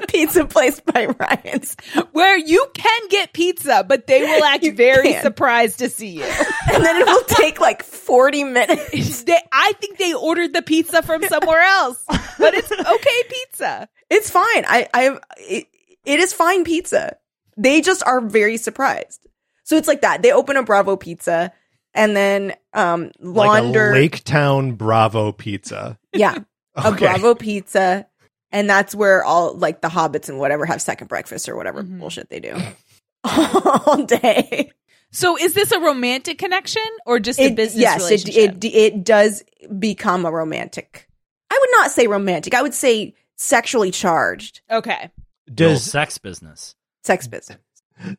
the 0.00 0.06
pizza 0.08 0.44
place 0.44 0.80
by 0.80 1.06
ryan's. 1.06 1.76
Where 2.12 2.36
you 2.36 2.66
can 2.74 3.08
get 3.10 3.32
pizza, 3.32 3.84
but 3.86 4.08
they 4.08 4.22
will 4.22 4.42
act 4.44 4.64
You 4.64 4.72
very 4.74 5.12
can. 5.12 5.22
surprised 5.22 5.78
to 5.78 5.88
see 5.88 6.08
you. 6.08 6.24
and 6.72 6.84
then 6.84 6.96
it 6.96 7.06
will 7.06 7.22
take 7.28 7.60
like 7.60 7.84
40 7.84 8.42
minutes. 8.44 9.22
They, 9.22 9.38
I 9.52 9.72
think 9.80 9.98
they 9.98 10.14
ordered 10.14 10.52
the 10.52 10.62
pizza 10.62 11.00
from 11.02 11.22
somewhere 11.22 11.62
else, 11.62 12.02
but 12.38 12.54
it's 12.54 12.72
okay 12.72 13.22
pizza. 13.28 13.88
it's 14.10 14.30
fine. 14.30 14.64
I 14.66 14.88
i 14.92 15.18
it, 15.38 15.66
it 16.04 16.18
is 16.20 16.32
fine 16.32 16.64
pizza. 16.64 17.16
They 17.56 17.80
just 17.82 18.02
are 18.04 18.20
very 18.20 18.56
surprised 18.56 19.20
so 19.64 19.76
it's 19.76 19.88
like 19.88 20.02
that 20.02 20.22
they 20.22 20.30
open 20.32 20.56
a 20.56 20.62
bravo 20.62 20.96
pizza 20.96 21.52
and 21.94 22.16
then 22.16 22.54
um 22.72 23.10
like 23.20 23.48
launder 23.48 23.90
a 23.90 23.94
Lake 23.94 24.22
Town 24.24 24.72
Bravo 24.72 25.32
pizza. 25.32 25.98
Yeah. 26.12 26.38
A 26.76 26.90
Bravo 26.90 27.36
pizza. 27.36 28.04
And 28.50 28.68
that's 28.68 28.96
where 28.96 29.22
all 29.24 29.54
like 29.54 29.80
the 29.80 29.86
hobbits 29.88 30.28
and 30.28 30.40
whatever 30.40 30.66
have 30.66 30.82
second 30.82 31.06
breakfast 31.06 31.48
or 31.48 31.54
whatever 31.56 31.84
Mhm. 31.84 32.00
bullshit 32.00 32.30
they 32.30 32.40
do 32.40 32.56
all 33.24 34.02
day. 34.04 34.72
So 35.12 35.38
is 35.38 35.54
this 35.54 35.70
a 35.70 35.78
romantic 35.78 36.38
connection 36.38 36.82
or 37.06 37.20
just 37.20 37.38
a 37.38 37.52
business 37.54 37.80
yes, 37.80 38.00
it, 38.00 38.04
relationship? 38.04 38.64
it 38.64 38.74
it 38.74 39.04
does 39.04 39.44
become 39.78 40.26
a 40.26 40.32
romantic. 40.32 41.08
I 41.48 41.56
would 41.60 41.70
not 41.80 41.92
say 41.92 42.08
romantic. 42.08 42.54
I 42.54 42.62
would 42.62 42.74
say 42.74 43.14
sexually 43.36 43.92
charged 43.92 44.60
okay. 44.68 45.10
Does 45.46 45.80
Does 45.80 45.84
sex 45.84 46.18
business? 46.18 46.74
sex 47.04 47.28
business. 47.28 47.58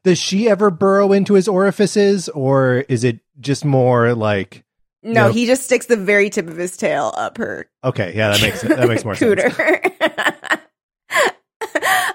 Does 0.04 0.18
she 0.18 0.50
ever 0.50 0.72
burrow 0.72 1.12
into 1.12 1.34
his 1.36 1.48
orifices, 1.48 2.30
or 2.30 2.86
is 2.90 3.04
it 3.04 3.20
just 3.40 3.66
more 3.66 4.14
like 4.16 4.64
No, 5.04 5.26
Nope. 5.28 5.36
he 5.36 5.46
just 5.46 5.64
sticks 5.64 5.86
the 5.88 5.98
very 5.98 6.30
tip 6.30 6.48
of 6.48 6.56
his 6.58 6.78
tail 6.78 7.14
up 7.18 7.38
her 7.38 7.70
okay? 7.84 8.14
Yeah, 8.16 8.30
that 8.32 8.42
makes 8.42 8.62
that 8.62 8.88
makes 8.88 9.04
more 9.06 9.16
sense. 9.16 9.42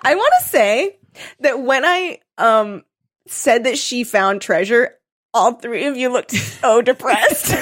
I 0.02 0.14
want 0.14 0.32
to 0.42 0.48
say 0.48 0.98
that 1.40 1.60
when 1.60 1.84
I 1.84 2.18
um 2.38 2.84
said 3.26 3.64
that 3.64 3.76
she 3.78 4.02
found 4.04 4.40
treasure, 4.40 4.94
all 5.34 5.52
three 5.52 5.86
of 5.86 5.96
you 5.96 6.08
looked 6.10 6.30
so 6.32 6.80
depressed. 6.82 7.54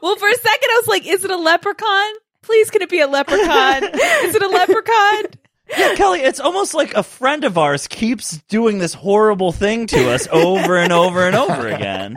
Well, 0.00 0.16
for 0.16 0.28
a 0.28 0.34
second, 0.34 0.68
I 0.70 0.76
was 0.78 0.88
like, 0.88 1.06
is 1.06 1.24
it 1.24 1.30
a 1.30 1.36
leprechaun? 1.36 2.12
Please, 2.42 2.70
can 2.70 2.82
it 2.82 2.90
be 2.90 3.00
a 3.00 3.06
leprechaun? 3.06 3.84
is 3.84 4.34
it 4.34 4.42
a 4.42 4.48
leprechaun? 4.48 5.24
Yeah, 5.68 5.94
Kelly, 5.94 6.20
it's 6.20 6.40
almost 6.40 6.74
like 6.74 6.94
a 6.94 7.02
friend 7.02 7.44
of 7.44 7.56
ours 7.56 7.86
keeps 7.86 8.38
doing 8.48 8.78
this 8.78 8.94
horrible 8.94 9.52
thing 9.52 9.86
to 9.88 10.10
us 10.10 10.28
over 10.30 10.76
and 10.76 10.92
over 10.92 11.26
and 11.26 11.34
over 11.34 11.68
again. 11.68 12.16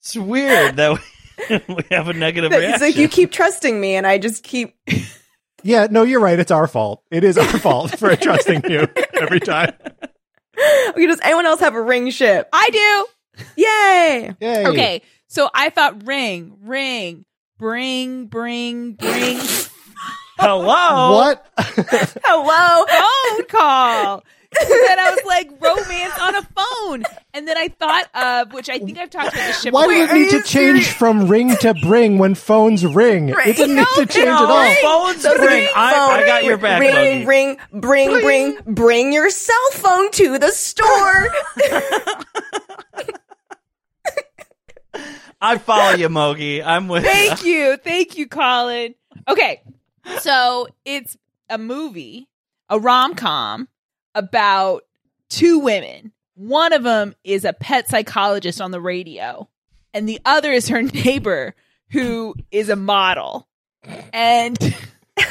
It's 0.00 0.16
weird 0.16 0.76
that 0.76 0.98
we, 1.48 1.60
we 1.74 1.82
have 1.90 2.08
a 2.08 2.12
negative 2.12 2.52
it's 2.52 2.60
reaction. 2.60 2.80
like 2.82 2.96
you 2.96 3.08
keep 3.08 3.30
trusting 3.32 3.80
me, 3.80 3.94
and 3.94 4.06
I 4.06 4.18
just 4.18 4.42
keep. 4.44 4.76
Yeah, 5.64 5.86
no, 5.88 6.02
you're 6.02 6.18
right. 6.18 6.36
It's 6.40 6.50
our 6.50 6.66
fault. 6.66 7.04
It 7.12 7.22
is 7.22 7.38
our 7.38 7.46
fault 7.60 7.96
for 7.96 8.16
trusting 8.16 8.62
you 8.68 8.88
every 9.20 9.38
time. 9.38 9.72
Okay, 10.88 11.06
does 11.06 11.20
anyone 11.22 11.46
else 11.46 11.60
have 11.60 11.74
a 11.74 11.80
ring 11.80 12.10
ship? 12.10 12.48
I 12.52 12.68
do. 13.36 13.44
Yay! 13.56 14.36
Yay. 14.40 14.66
Okay, 14.66 15.02
so 15.28 15.48
I 15.54 15.70
thought 15.70 16.04
ring, 16.06 16.58
ring, 16.60 17.24
bring, 17.58 18.26
bring, 18.26 18.92
bring 18.92 19.40
Hello. 20.38 21.12
What? 21.12 21.46
Hello. 21.58 22.86
phone 22.86 23.44
call. 23.46 24.24
And 24.60 24.68
then 24.68 24.98
I 24.98 25.10
was 25.10 25.24
like, 25.24 25.48
romance 25.62 26.18
on 26.20 26.34
a 26.34 26.42
phone. 26.42 27.04
And 27.32 27.48
then 27.48 27.56
I 27.56 27.68
thought 27.68 28.04
of, 28.14 28.52
which 28.52 28.68
I 28.68 28.78
think 28.78 28.98
I've 28.98 29.08
talked 29.08 29.32
about 29.32 29.46
the 29.46 29.52
ship. 29.54 29.72
Why 29.72 29.86
before. 29.86 30.08
do 30.14 30.18
you 30.18 30.24
need 30.24 30.30
to 30.32 30.42
change 30.42 30.92
from 30.92 31.26
ring 31.26 31.56
to 31.60 31.72
bring 31.74 32.18
when 32.18 32.34
phones 32.34 32.84
ring? 32.84 33.30
It 33.30 33.56
doesn't 33.56 33.74
need 33.74 33.86
to 33.96 34.04
change 34.06 34.26
no, 34.26 34.44
at 34.44 34.50
all. 34.50 34.74
Phones 35.06 35.22
So 35.22 35.34
ring. 35.38 35.68
I, 35.74 35.94
I 35.94 36.26
got 36.26 36.44
your 36.44 36.58
back, 36.58 36.80
Ring, 36.82 36.94
Logie. 36.94 37.24
ring, 37.24 37.56
bring, 37.72 38.10
bring, 38.20 38.58
bring 38.66 39.12
your 39.14 39.30
cell 39.30 39.70
phone 39.72 40.10
to 40.12 40.38
the 40.38 40.50
store. 40.50 41.28
I 45.40 45.58
follow 45.58 45.96
you, 45.96 46.08
Mogi. 46.08 46.62
I'm 46.64 46.86
with 46.88 47.02
Thank 47.04 47.44
you. 47.44 47.76
Thank 47.78 48.16
you, 48.18 48.28
Colin. 48.28 48.94
Okay. 49.26 49.62
So 50.20 50.68
it's 50.84 51.16
a 51.48 51.58
movie, 51.58 52.28
a 52.68 52.78
rom 52.78 53.14
com 53.14 53.68
about 54.14 54.84
two 55.28 55.58
women. 55.58 56.12
One 56.34 56.72
of 56.72 56.82
them 56.82 57.14
is 57.24 57.44
a 57.44 57.52
pet 57.52 57.88
psychologist 57.88 58.60
on 58.60 58.70
the 58.70 58.80
radio, 58.80 59.48
and 59.94 60.08
the 60.08 60.20
other 60.24 60.52
is 60.52 60.68
her 60.68 60.82
neighbor 60.82 61.54
who 61.90 62.34
is 62.50 62.68
a 62.68 62.76
model. 62.76 63.48
And 64.12 64.58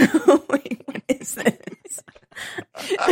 Wait, 0.49 0.81
what 0.85 1.01
is 1.07 1.35
this? 1.35 2.03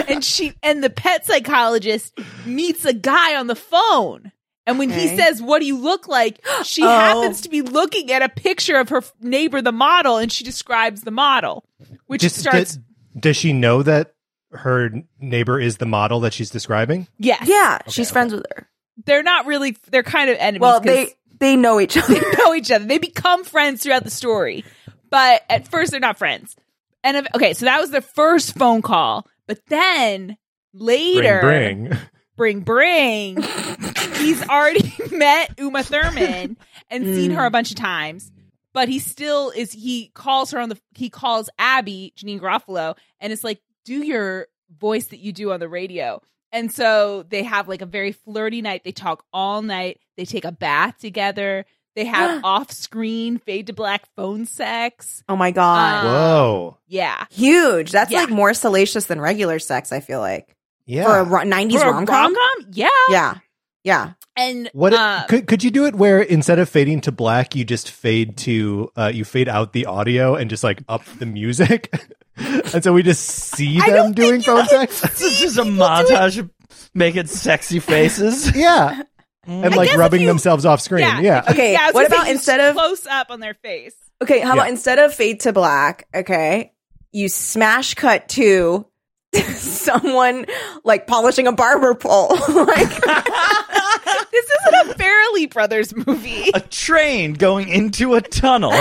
and 0.07 0.23
she 0.23 0.53
and 0.63 0.83
the 0.83 0.89
pet 0.89 1.25
psychologist 1.25 2.17
meets 2.45 2.85
a 2.85 2.93
guy 2.93 3.35
on 3.35 3.47
the 3.47 3.55
phone. 3.55 4.31
And 4.67 4.77
when 4.77 4.89
he 4.91 5.07
says, 5.15 5.41
"What 5.41 5.59
do 5.59 5.65
you 5.65 5.77
look 5.77 6.07
like?" 6.07 6.45
she 6.63 6.83
Oh. 6.83 6.87
happens 6.87 7.41
to 7.41 7.49
be 7.49 7.61
looking 7.61 8.11
at 8.11 8.21
a 8.21 8.29
picture 8.29 8.77
of 8.77 8.89
her 8.89 9.01
neighbor, 9.21 9.61
the 9.61 9.71
model, 9.71 10.17
and 10.17 10.31
she 10.31 10.43
describes 10.43 11.01
the 11.01 11.11
model, 11.11 11.65
which 12.07 12.21
Just- 12.21 12.37
starts. 12.37 12.75
does, 12.75 12.79
does 13.19 13.37
she 13.37 13.51
know 13.53 13.81
that 13.83 14.13
her 14.51 14.91
neighbor 15.19 15.59
is 15.59 15.77
the 15.77 15.85
model 15.85 16.19
that 16.21 16.33
she's 16.33 16.49
describing? 16.49 17.07
yes, 17.17 17.41
Yeah, 17.47 17.79
she's 17.87 18.09
friends 18.11 18.33
with 18.33 18.45
her. 18.55 18.67
they're 19.05 19.23
not 19.23 19.45
really. 19.47 19.75
They're 19.91 20.03
kind 20.03 20.29
of 20.29 20.37
enemies. 20.39 20.61
Well, 20.61 20.79
they 20.81 21.13
they 21.39 21.55
know 21.55 21.79
each 21.79 21.97
other. 22.01 22.13
they 22.13 22.31
know 22.37 22.53
each 22.53 22.69
other. 22.71 22.85
They 22.85 22.97
become 22.99 23.43
friends 23.43 23.81
throughout 23.83 24.03
the 24.03 24.11
story, 24.11 24.65
but 25.09 25.41
at 25.49 25.67
first 25.67 25.91
they're 25.91 25.99
not 25.99 26.17
friends. 26.19 26.55
And 27.03 27.15
if, 27.17 27.27
okay, 27.33 27.53
so 27.53 27.65
that 27.65 27.79
was 27.79 27.91
the 27.91 28.01
first 28.01 28.55
phone 28.55 28.81
call, 28.81 29.25
but 29.47 29.65
then 29.67 30.37
later, 30.73 31.39
Bring, 31.41 31.87
bring. 32.35 32.61
bring 32.63 33.35
bring 33.35 33.35
he's 34.29 34.47
already 34.49 34.93
met 35.11 35.51
uma 35.59 35.83
thurman 35.83 36.55
and 36.89 37.03
seen 37.05 37.31
her 37.31 37.45
a 37.45 37.51
bunch 37.51 37.69
of 37.71 37.77
times 37.77 38.31
but 38.73 38.87
he 38.89 38.99
still 38.99 39.49
is 39.55 39.71
he 39.71 40.11
calls 40.13 40.51
her 40.51 40.59
on 40.59 40.69
the 40.69 40.77
he 40.95 41.09
calls 41.09 41.49
abby 41.59 42.13
janine 42.17 42.39
garofalo 42.39 42.95
and 43.19 43.33
it's 43.33 43.43
like 43.43 43.59
do 43.85 44.03
your 44.03 44.47
voice 44.79 45.07
that 45.07 45.19
you 45.19 45.31
do 45.33 45.51
on 45.51 45.59
the 45.59 45.67
radio 45.69 46.21
and 46.51 46.71
so 46.71 47.23
they 47.29 47.43
have 47.43 47.67
like 47.67 47.81
a 47.81 47.85
very 47.87 48.11
flirty 48.11 48.61
night 48.61 48.83
they 48.83 48.91
talk 48.91 49.23
all 49.33 49.61
night 49.61 49.99
they 50.17 50.25
take 50.25 50.45
a 50.45 50.51
bath 50.51 50.97
together 50.99 51.65
they 51.95 52.05
have 52.05 52.43
off-screen 52.45 53.39
fade 53.39 53.67
to 53.67 53.73
black 53.73 54.05
phone 54.15 54.45
sex 54.45 55.23
Oh 55.27 55.35
my 55.35 55.49
god, 55.51 56.05
Uh, 56.05 56.07
Whoa. 56.09 56.77
yeah 56.87 57.25
huge! 57.31 57.91
That's 57.91 58.11
yeah. 58.11 58.19
like 58.21 58.29
more 58.29 58.53
salacious 58.53 59.05
than 59.05 59.19
regular 59.19 59.57
sex. 59.59 59.91
I 59.91 59.99
feel 59.99 60.19
like 60.19 60.55
Yeah. 60.85 61.05
for 61.05 61.17
a 61.17 61.23
ro- 61.23 61.41
'90s 61.41 61.79
For 61.81 61.87
a 61.87 61.91
rom 61.91 62.05
com. 62.05 62.33
rom-com 62.35 62.71
yeah 62.73 62.87
Yeah, 63.09 63.35
yeah. 63.83 64.13
and 64.35 64.69
What 64.73 64.93
uh, 64.93 65.25
could 65.27 65.47
could 65.47 65.63
you 65.63 65.71
do 65.71 65.85
it 65.85 65.95
where 65.95 66.21
instead 66.21 66.59
of 66.59 66.69
fading 66.69 67.01
to 67.01 67.11
black, 67.11 67.55
you 67.55 67.63
just 67.65 67.89
fade 67.91 68.37
to 68.39 68.91
uh, 68.95 69.11
you 69.13 69.25
fade 69.25 69.49
out 69.49 69.73
the 69.73 69.85
audio 69.85 70.35
and 70.35 70.49
just 70.49 70.63
like 70.63 70.83
up 70.87 71.03
the 71.19 71.25
music, 71.25 71.93
and 72.37 72.83
so 72.83 72.93
we 72.93 73.03
just 73.03 73.25
see 73.25 73.79
them 73.79 74.13
doing 74.13 74.41
phone 74.41 74.65
sex. 74.67 75.01
This 75.01 75.21
is 75.21 75.39
just 75.39 75.57
a 75.57 75.63
montage 75.63 76.37
of 76.39 76.49
making 76.93 77.27
sexy 77.27 77.79
faces. 77.79 78.55
Yeah, 78.55 79.03
and 79.45 79.75
like 79.75 79.95
rubbing 79.95 80.21
you- 80.21 80.27
themselves 80.27 80.65
off 80.65 80.81
screen. 80.81 81.07
Yeah, 81.21 81.43
Okay, 81.49 81.73
Yeah, 81.73 81.91
what 81.91 82.05
about 82.07 82.27
instead 82.29 82.59
of- 82.59 82.75
close 82.75 83.05
up 83.07 83.27
on 83.31 83.39
their 83.39 83.53
face? 83.55 83.95
Okay, 84.21 84.39
how 84.39 84.49
Yeah. 84.49 84.53
about 84.61 84.69
instead 84.69 84.99
of 84.99 85.13
fade 85.13 85.39
to 85.41 85.53
black, 85.53 86.07
okay, 86.13 86.73
you 87.11 87.29
smash 87.29 87.93
cut 87.95 88.27
to 88.29 88.85
someone 89.55 90.45
like 90.83 91.07
polishing 91.07 91.47
a 91.47 91.51
barber 91.51 91.95
pole. 91.95 92.29
like 92.49 92.89
This 94.31 94.45
isn't 94.45 94.91
a 94.91 94.95
Farrelly 94.95 95.51
Brothers 95.51 95.95
movie. 95.95 96.51
A 96.53 96.59
train 96.59 97.33
going 97.33 97.67
into 97.69 98.15
a 98.15 98.21
tunnel. 98.21 98.73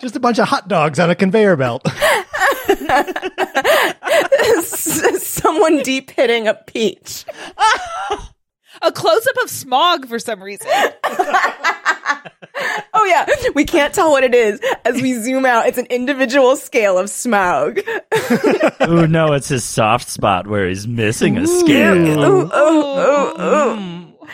just 0.00 0.16
a 0.16 0.20
bunch 0.20 0.38
of 0.38 0.48
hot 0.48 0.68
dogs 0.68 0.98
on 0.98 1.10
a 1.10 1.14
conveyor 1.14 1.56
belt. 1.56 1.86
someone 5.18 5.78
deep 5.82 6.10
hitting 6.10 6.48
a 6.48 6.54
peach. 6.54 7.24
A 8.84 8.92
close 8.92 9.26
up 9.26 9.36
of 9.44 9.50
Smaug 9.50 10.08
for 10.08 10.18
some 10.18 10.42
reason. 10.42 10.68
Oh 12.96 13.04
yeah, 13.04 13.26
we 13.54 13.64
can't 13.64 13.92
tell 13.92 14.10
what 14.12 14.22
it 14.24 14.34
is 14.34 14.60
as 14.84 15.02
we 15.02 15.14
zoom 15.14 15.44
out. 15.44 15.66
It's 15.66 15.78
an 15.78 15.86
individual 15.86 16.56
scale 16.56 16.96
of 16.96 17.06
Smaug. 17.06 17.82
oh 18.80 19.04
no, 19.06 19.32
it's 19.32 19.48
his 19.48 19.64
soft 19.64 20.08
spot 20.08 20.46
where 20.46 20.68
he's 20.68 20.86
missing 20.86 21.36
a 21.36 21.46
scale. 21.46 22.24
Ooh, 22.24 22.50
ooh, 22.54 23.40
ooh, 23.40 23.42
ooh. 23.42 24.28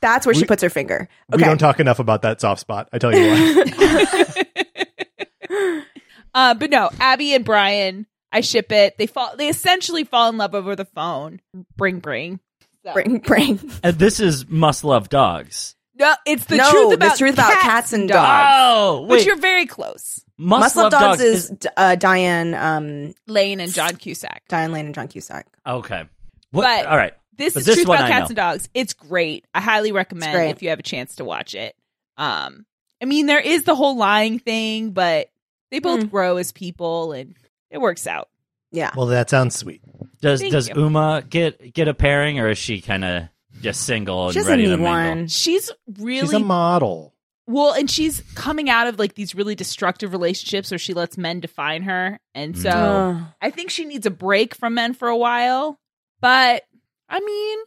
That's 0.00 0.26
where 0.26 0.34
she 0.34 0.44
puts 0.44 0.62
her 0.62 0.70
finger. 0.70 1.08
We 1.30 1.38
don't 1.38 1.58
talk 1.58 1.78
enough 1.78 2.00
about 2.00 2.22
that 2.22 2.40
soft 2.40 2.60
spot. 2.60 2.88
I 2.92 2.98
tell 2.98 3.14
you 3.16 3.30
what. 3.30 4.46
Uh, 6.34 6.54
but 6.54 6.70
no, 6.70 6.88
Abby 6.98 7.34
and 7.34 7.44
Brian, 7.44 8.06
I 8.32 8.40
ship 8.40 8.72
it. 8.72 8.96
They 8.96 9.06
fall. 9.06 9.36
They 9.36 9.48
essentially 9.48 10.02
fall 10.02 10.30
in 10.30 10.38
love 10.38 10.54
over 10.54 10.74
the 10.74 10.86
phone. 10.86 11.42
Bring, 11.76 11.98
bring. 11.98 12.40
So- 12.84 12.92
bring, 12.94 13.18
bring. 13.26 13.70
And 13.82 13.98
this 13.98 14.20
is 14.20 14.48
must 14.48 14.84
love 14.84 15.08
dogs. 15.08 15.76
No, 15.94 16.14
it's 16.26 16.44
the 16.46 16.56
No, 16.56 16.70
truth 16.70 16.88
the 16.90 16.94
about 16.96 17.18
truth 17.18 17.34
about 17.34 17.52
cats 17.60 17.92
and 17.92 18.08
dogs. 18.08 18.48
Oh, 18.54 19.02
Which 19.02 19.18
wait. 19.20 19.26
you're 19.26 19.36
very 19.36 19.66
close. 19.66 20.24
must, 20.38 20.60
Must 20.74 20.76
Love 20.76 20.90
Dogs, 20.90 21.20
is, 21.20 21.52
uh, 21.76 21.94
Diane, 21.96 22.54
um, 22.54 23.14
Lane 23.28 23.60
and 23.60 23.72
John 23.72 23.96
Cusack. 23.96 24.42
Diane 24.48 24.72
Lane 24.72 24.86
and 24.86 24.94
John 24.94 25.06
Cusack. 25.08 25.46
okay. 25.66 26.04
What? 26.50 26.62
But- 26.62 26.86
all 26.86 26.96
right. 26.96 27.12
This 27.36 27.54
But 27.54 27.60
is 27.60 27.66
this 27.66 27.74
Truth 27.76 27.86
About 27.88 28.04
I 28.04 28.08
Cats 28.08 28.20
know. 28.22 28.26
and 28.28 28.36
Dogs. 28.36 28.68
It's 28.74 28.92
great. 28.94 29.46
I 29.54 29.60
highly 29.60 29.90
recommend 29.92 30.50
if 30.50 30.62
you 30.62 30.68
have 30.70 30.78
a 30.78 30.82
chance 30.82 31.16
to 31.16 31.24
watch 31.24 31.54
it. 31.54 31.74
Um, 32.18 32.66
I 33.02 33.06
mean, 33.06 33.26
there 33.26 33.40
is 33.40 33.64
the 33.64 33.74
whole 33.74 33.96
lying 33.96 34.38
thing, 34.38 34.90
but 34.90 35.28
they 35.70 35.78
both 35.78 36.00
Mm. 36.04 36.10
grow 36.10 36.36
as 36.36 36.52
people, 36.52 37.12
and 37.12 37.34
it 37.70 37.78
works 37.78 38.06
out. 38.06 38.28
Yeah. 38.72 38.90
well, 38.96 39.06
that 39.06 39.30
sounds 39.30 39.54
sweet. 39.54 39.82
Does 40.20 40.40
Thank 40.40 40.52
does 40.52 40.68
you. 40.68 40.74
Uma 40.76 41.22
get 41.28 41.72
get 41.74 41.88
a 41.88 41.94
pairing, 41.94 42.38
or 42.40 42.48
is 42.50 42.58
she 42.58 42.80
kind 42.80 43.04
of 43.04 43.24
just 43.60 43.82
single 43.82 44.24
and 44.26 44.32
She 44.32 44.38
doesn't 44.40 44.50
ready 44.50 44.64
to 44.64 44.70
need 44.70 44.76
mingle? 44.82 44.92
one. 44.92 45.28
She's 45.28 45.70
really 45.98 46.20
She's 46.22 46.32
a 46.32 46.38
model. 46.38 47.14
well, 47.46 47.72
and 47.74 47.90
she's 47.90 48.22
coming 48.34 48.70
out 48.70 48.86
of 48.86 48.98
like 48.98 49.14
these 49.14 49.34
really 49.34 49.54
destructive 49.54 50.12
relationships 50.12 50.70
where 50.70 50.78
she 50.78 50.94
lets 50.94 51.18
men 51.18 51.40
define 51.40 51.82
her, 51.82 52.18
and 52.34 52.56
so 52.56 52.70
mm. 52.70 53.20
Ugh. 53.20 53.26
I 53.42 53.50
think 53.50 53.70
she 53.70 53.84
needs 53.84 54.06
a 54.06 54.10
break 54.10 54.54
from 54.54 54.74
men 54.74 54.94
for 54.94 55.08
a 55.08 55.16
while. 55.16 55.78
But 56.20 56.62
I 57.08 57.20
mean, 57.20 57.58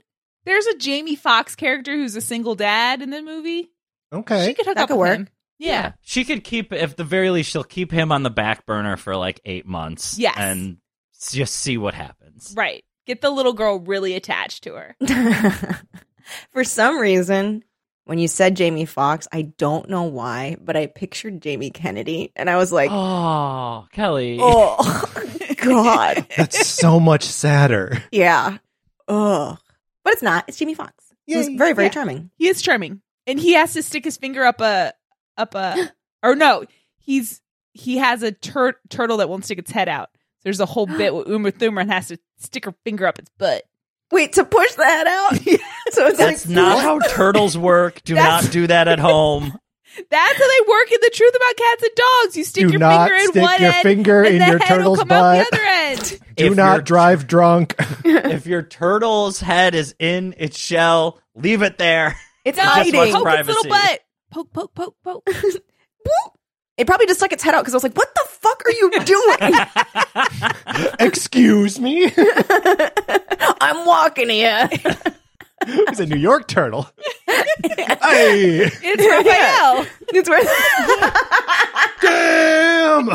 there's 0.46 0.66
a 0.66 0.78
Jamie 0.78 1.16
Foxx 1.16 1.56
character 1.56 1.94
who's 1.94 2.16
a 2.16 2.22
single 2.22 2.56
dad 2.56 3.02
in 3.02 3.10
the 3.12 3.22
movie. 3.22 3.70
Okay. 4.14 4.48
She 4.48 4.54
could 4.54 4.66
hook 4.66 4.76
That 4.76 4.84
up 4.84 4.88
could 4.90 4.96
with 4.96 5.10
work. 5.10 5.18
him. 5.20 5.28
Yeah. 5.60 5.94
She 6.02 6.24
could 6.26 6.44
keep, 6.44 6.72
if 6.74 6.96
the 6.96 7.04
very 7.04 7.30
least, 7.30 7.50
she'll 7.52 7.64
keep 7.64 7.92
him 7.92 8.12
on 8.12 8.24
the 8.24 8.30
back 8.30 8.66
burner 8.66 8.98
for 8.98 9.16
like 9.16 9.40
eight 9.46 9.66
months. 9.66 10.18
Yes. 10.20 10.36
And 10.38 10.72
s- 10.74 10.78
just 11.32 11.56
see 11.56 11.78
what 11.78 11.94
happens. 11.94 12.54
Right. 12.56 12.84
Get 13.06 13.22
the 13.22 13.30
little 13.30 13.54
girl 13.54 13.80
really 13.80 14.16
attached 14.16 14.64
to 14.64 14.74
her. 14.76 14.96
For 16.52 16.64
some 16.64 16.98
reason, 17.00 17.64
when 18.06 18.18
you 18.18 18.28
said 18.28 18.56
Jamie 18.56 18.86
Foxx, 18.86 19.28
I 19.32 19.44
don't 19.44 19.90
know 19.90 20.04
why, 20.04 20.58
but 20.60 20.76
I 20.76 20.88
pictured 20.88 21.42
Jamie 21.42 21.70
Kennedy, 21.70 22.32
and 22.36 22.50
I 22.50 22.58
was 22.58 22.72
like, 22.72 22.90
Oh, 22.92 23.86
Kelly. 23.92 24.38
"Oh, 24.42 25.04
God, 25.58 26.26
That's 26.38 26.66
so 26.68 27.00
much 27.00 27.24
sadder. 27.24 28.02
yeah, 28.12 28.58
ugh." 29.08 29.58
But 30.04 30.14
it's 30.14 30.22
not. 30.24 30.46
It's 30.48 30.58
Jamie 30.58 30.74
Foxx. 30.76 30.94
He's 31.26 31.48
very, 31.50 31.74
very 31.74 31.88
Yeah. 31.88 31.92
charming. 31.94 32.30
He 32.38 32.48
is 32.48 32.62
charming. 32.62 33.02
And 33.28 33.40
he 33.40 33.54
has 33.54 33.74
to 33.74 33.82
stick 33.82 34.04
his 34.04 34.18
finger 34.18 34.44
up 34.46 34.62
a 34.62 34.94
up 35.38 35.56
a 35.56 35.92
or 36.24 36.36
no, 36.36 36.66
he's 37.00 37.42
he 37.74 37.98
has 37.98 38.22
a 38.24 38.32
tur- 38.32 38.80
turtle 38.90 39.18
that 39.18 39.30
won't 39.30 39.46
stick 39.46 39.58
its 39.60 39.72
head 39.72 39.90
out. 39.90 40.10
There's 40.46 40.62
a 40.62 40.66
whole 40.66 40.86
bit 40.86 41.14
where 41.14 41.28
Uma 41.28 41.52
Thurman 41.52 41.90
has 41.90 42.08
to 42.08 42.18
stick 42.38 42.64
her 42.66 42.74
finger 42.86 43.06
up 43.08 43.20
its 43.20 43.30
butt. 43.38 43.64
Wait 44.12 44.34
to 44.34 44.46
push 44.46 44.72
that 44.76 45.08
out. 45.08 45.36
so 45.92 46.06
it's 46.08 46.18
That's 46.20 46.46
like 46.48 46.56
not 46.56 46.82
how 46.82 47.00
turtles 47.10 47.58
work. 47.58 48.02
Do 48.06 48.16
not 48.16 48.50
do 48.52 48.68
that 48.68 48.88
at 48.88 49.00
home. 49.00 49.44
That's 50.10 50.38
how 50.38 50.48
they 50.48 50.70
work 50.70 50.92
in 50.92 50.98
the 51.02 51.12
truth 51.14 51.36
about 51.36 51.56
cats 51.58 51.84
and 51.84 51.92
dogs. 51.96 52.38
You 52.38 52.44
stick 52.44 52.66
Do 52.68 52.70
your 52.72 52.80
not 52.80 53.10
finger 53.10 53.22
in 53.24 53.28
stick 53.30 53.42
one 53.44 53.60
your 53.62 53.72
end, 53.72 53.82
finger 53.84 54.24
and 54.24 54.34
in 54.36 54.40
the 54.40 54.48
your 54.48 54.58
head 54.60 54.78
will 54.78 54.96
turtle's 54.96 55.00
come 55.00 55.12
out 55.12 55.22
butt. 55.38 55.48
the 55.52 55.58
other 55.58 55.66
end. 55.66 56.20
Do 56.36 56.46
If 56.52 56.56
not 56.56 56.86
drive 56.86 57.28
drunk. 57.28 57.76
if 58.06 58.46
your 58.46 58.62
turtle's 58.62 59.40
head 59.40 59.74
is 59.74 59.96
in 59.98 60.36
its 60.38 60.58
shell, 60.60 61.20
leave 61.34 61.62
it 61.64 61.78
there. 61.80 62.16
it's 62.44 62.60
hiding. 62.60 62.94
poke 63.14 63.24
privacy. 63.24 63.52
its 63.52 63.64
little 63.64 63.72
butt. 63.72 64.00
Poke, 64.32 64.54
poke, 64.54 64.76
poke, 64.76 64.96
poke. 65.04 65.30
It 66.78 66.88
probably 66.88 67.06
just 67.08 67.20
stuck 67.20 67.32
its 67.32 67.42
head 67.44 67.54
out 67.56 67.62
because 67.62 67.74
I 67.74 67.78
was 67.78 67.84
like, 67.84 67.96
"What 67.96 68.14
the 68.14 68.26
fuck 68.28 68.64
are 68.66 68.72
you 68.72 68.92
doing?" 69.06 70.92
Excuse 71.08 71.80
me. 71.80 72.12
I'm 73.62 73.86
walking 73.86 74.30
here. 74.30 74.70
He's 75.66 76.00
a 76.00 76.06
New 76.06 76.18
York 76.18 76.48
turtle. 76.48 76.88
hey, 77.28 78.70
It's 78.84 79.06
Raphael. 79.08 79.86
It's 80.10 80.30
where 80.30 80.44
damn! 82.02 83.10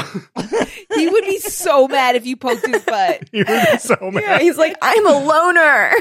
he 0.97 1.09
would 1.09 1.25
be 1.25 1.39
so 1.39 1.87
mad 1.87 2.17
if 2.17 2.27
you 2.27 2.37
poked 2.37 2.67
his 2.67 2.83
butt. 2.83 3.29
You 3.33 3.45
would 3.47 3.67
be 3.73 3.79
so 3.79 3.97
Yeah, 4.15 4.39
he's 4.41 4.57
like, 4.59 4.75
I'm 4.83 5.07
a 5.07 5.13
loner. 5.25 5.93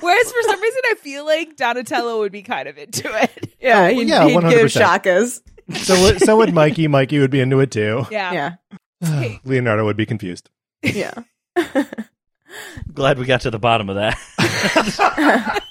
Whereas 0.00 0.32
for 0.32 0.42
some 0.42 0.60
reason, 0.60 0.80
I 0.90 0.94
feel 1.00 1.24
like 1.24 1.56
Donatello 1.56 2.18
would 2.18 2.32
be 2.32 2.42
kind 2.42 2.68
of 2.68 2.76
into 2.76 3.08
it. 3.22 3.52
yeah, 3.60 3.84
oh, 3.84 3.88
he'd, 3.88 4.08
yeah, 4.08 4.24
he'd 4.26 4.34
give 4.34 4.66
100%. 4.66 4.82
shakas. 5.02 5.40
So, 5.74 6.00
would- 6.02 6.20
so 6.20 6.36
would 6.38 6.54
Mikey. 6.54 6.88
Mikey 6.88 7.18
would 7.18 7.30
be 7.30 7.40
into 7.40 7.60
it 7.60 7.70
too. 7.70 8.06
Yeah. 8.10 8.56
Yeah, 9.00 9.36
Leonardo 9.44 9.84
would 9.84 9.96
be 9.96 10.06
confused. 10.06 10.50
yeah. 10.82 11.12
Glad 12.94 13.18
we 13.18 13.26
got 13.26 13.42
to 13.42 13.50
the 13.50 13.58
bottom 13.58 13.88
of 13.90 13.96
that. 13.96 15.62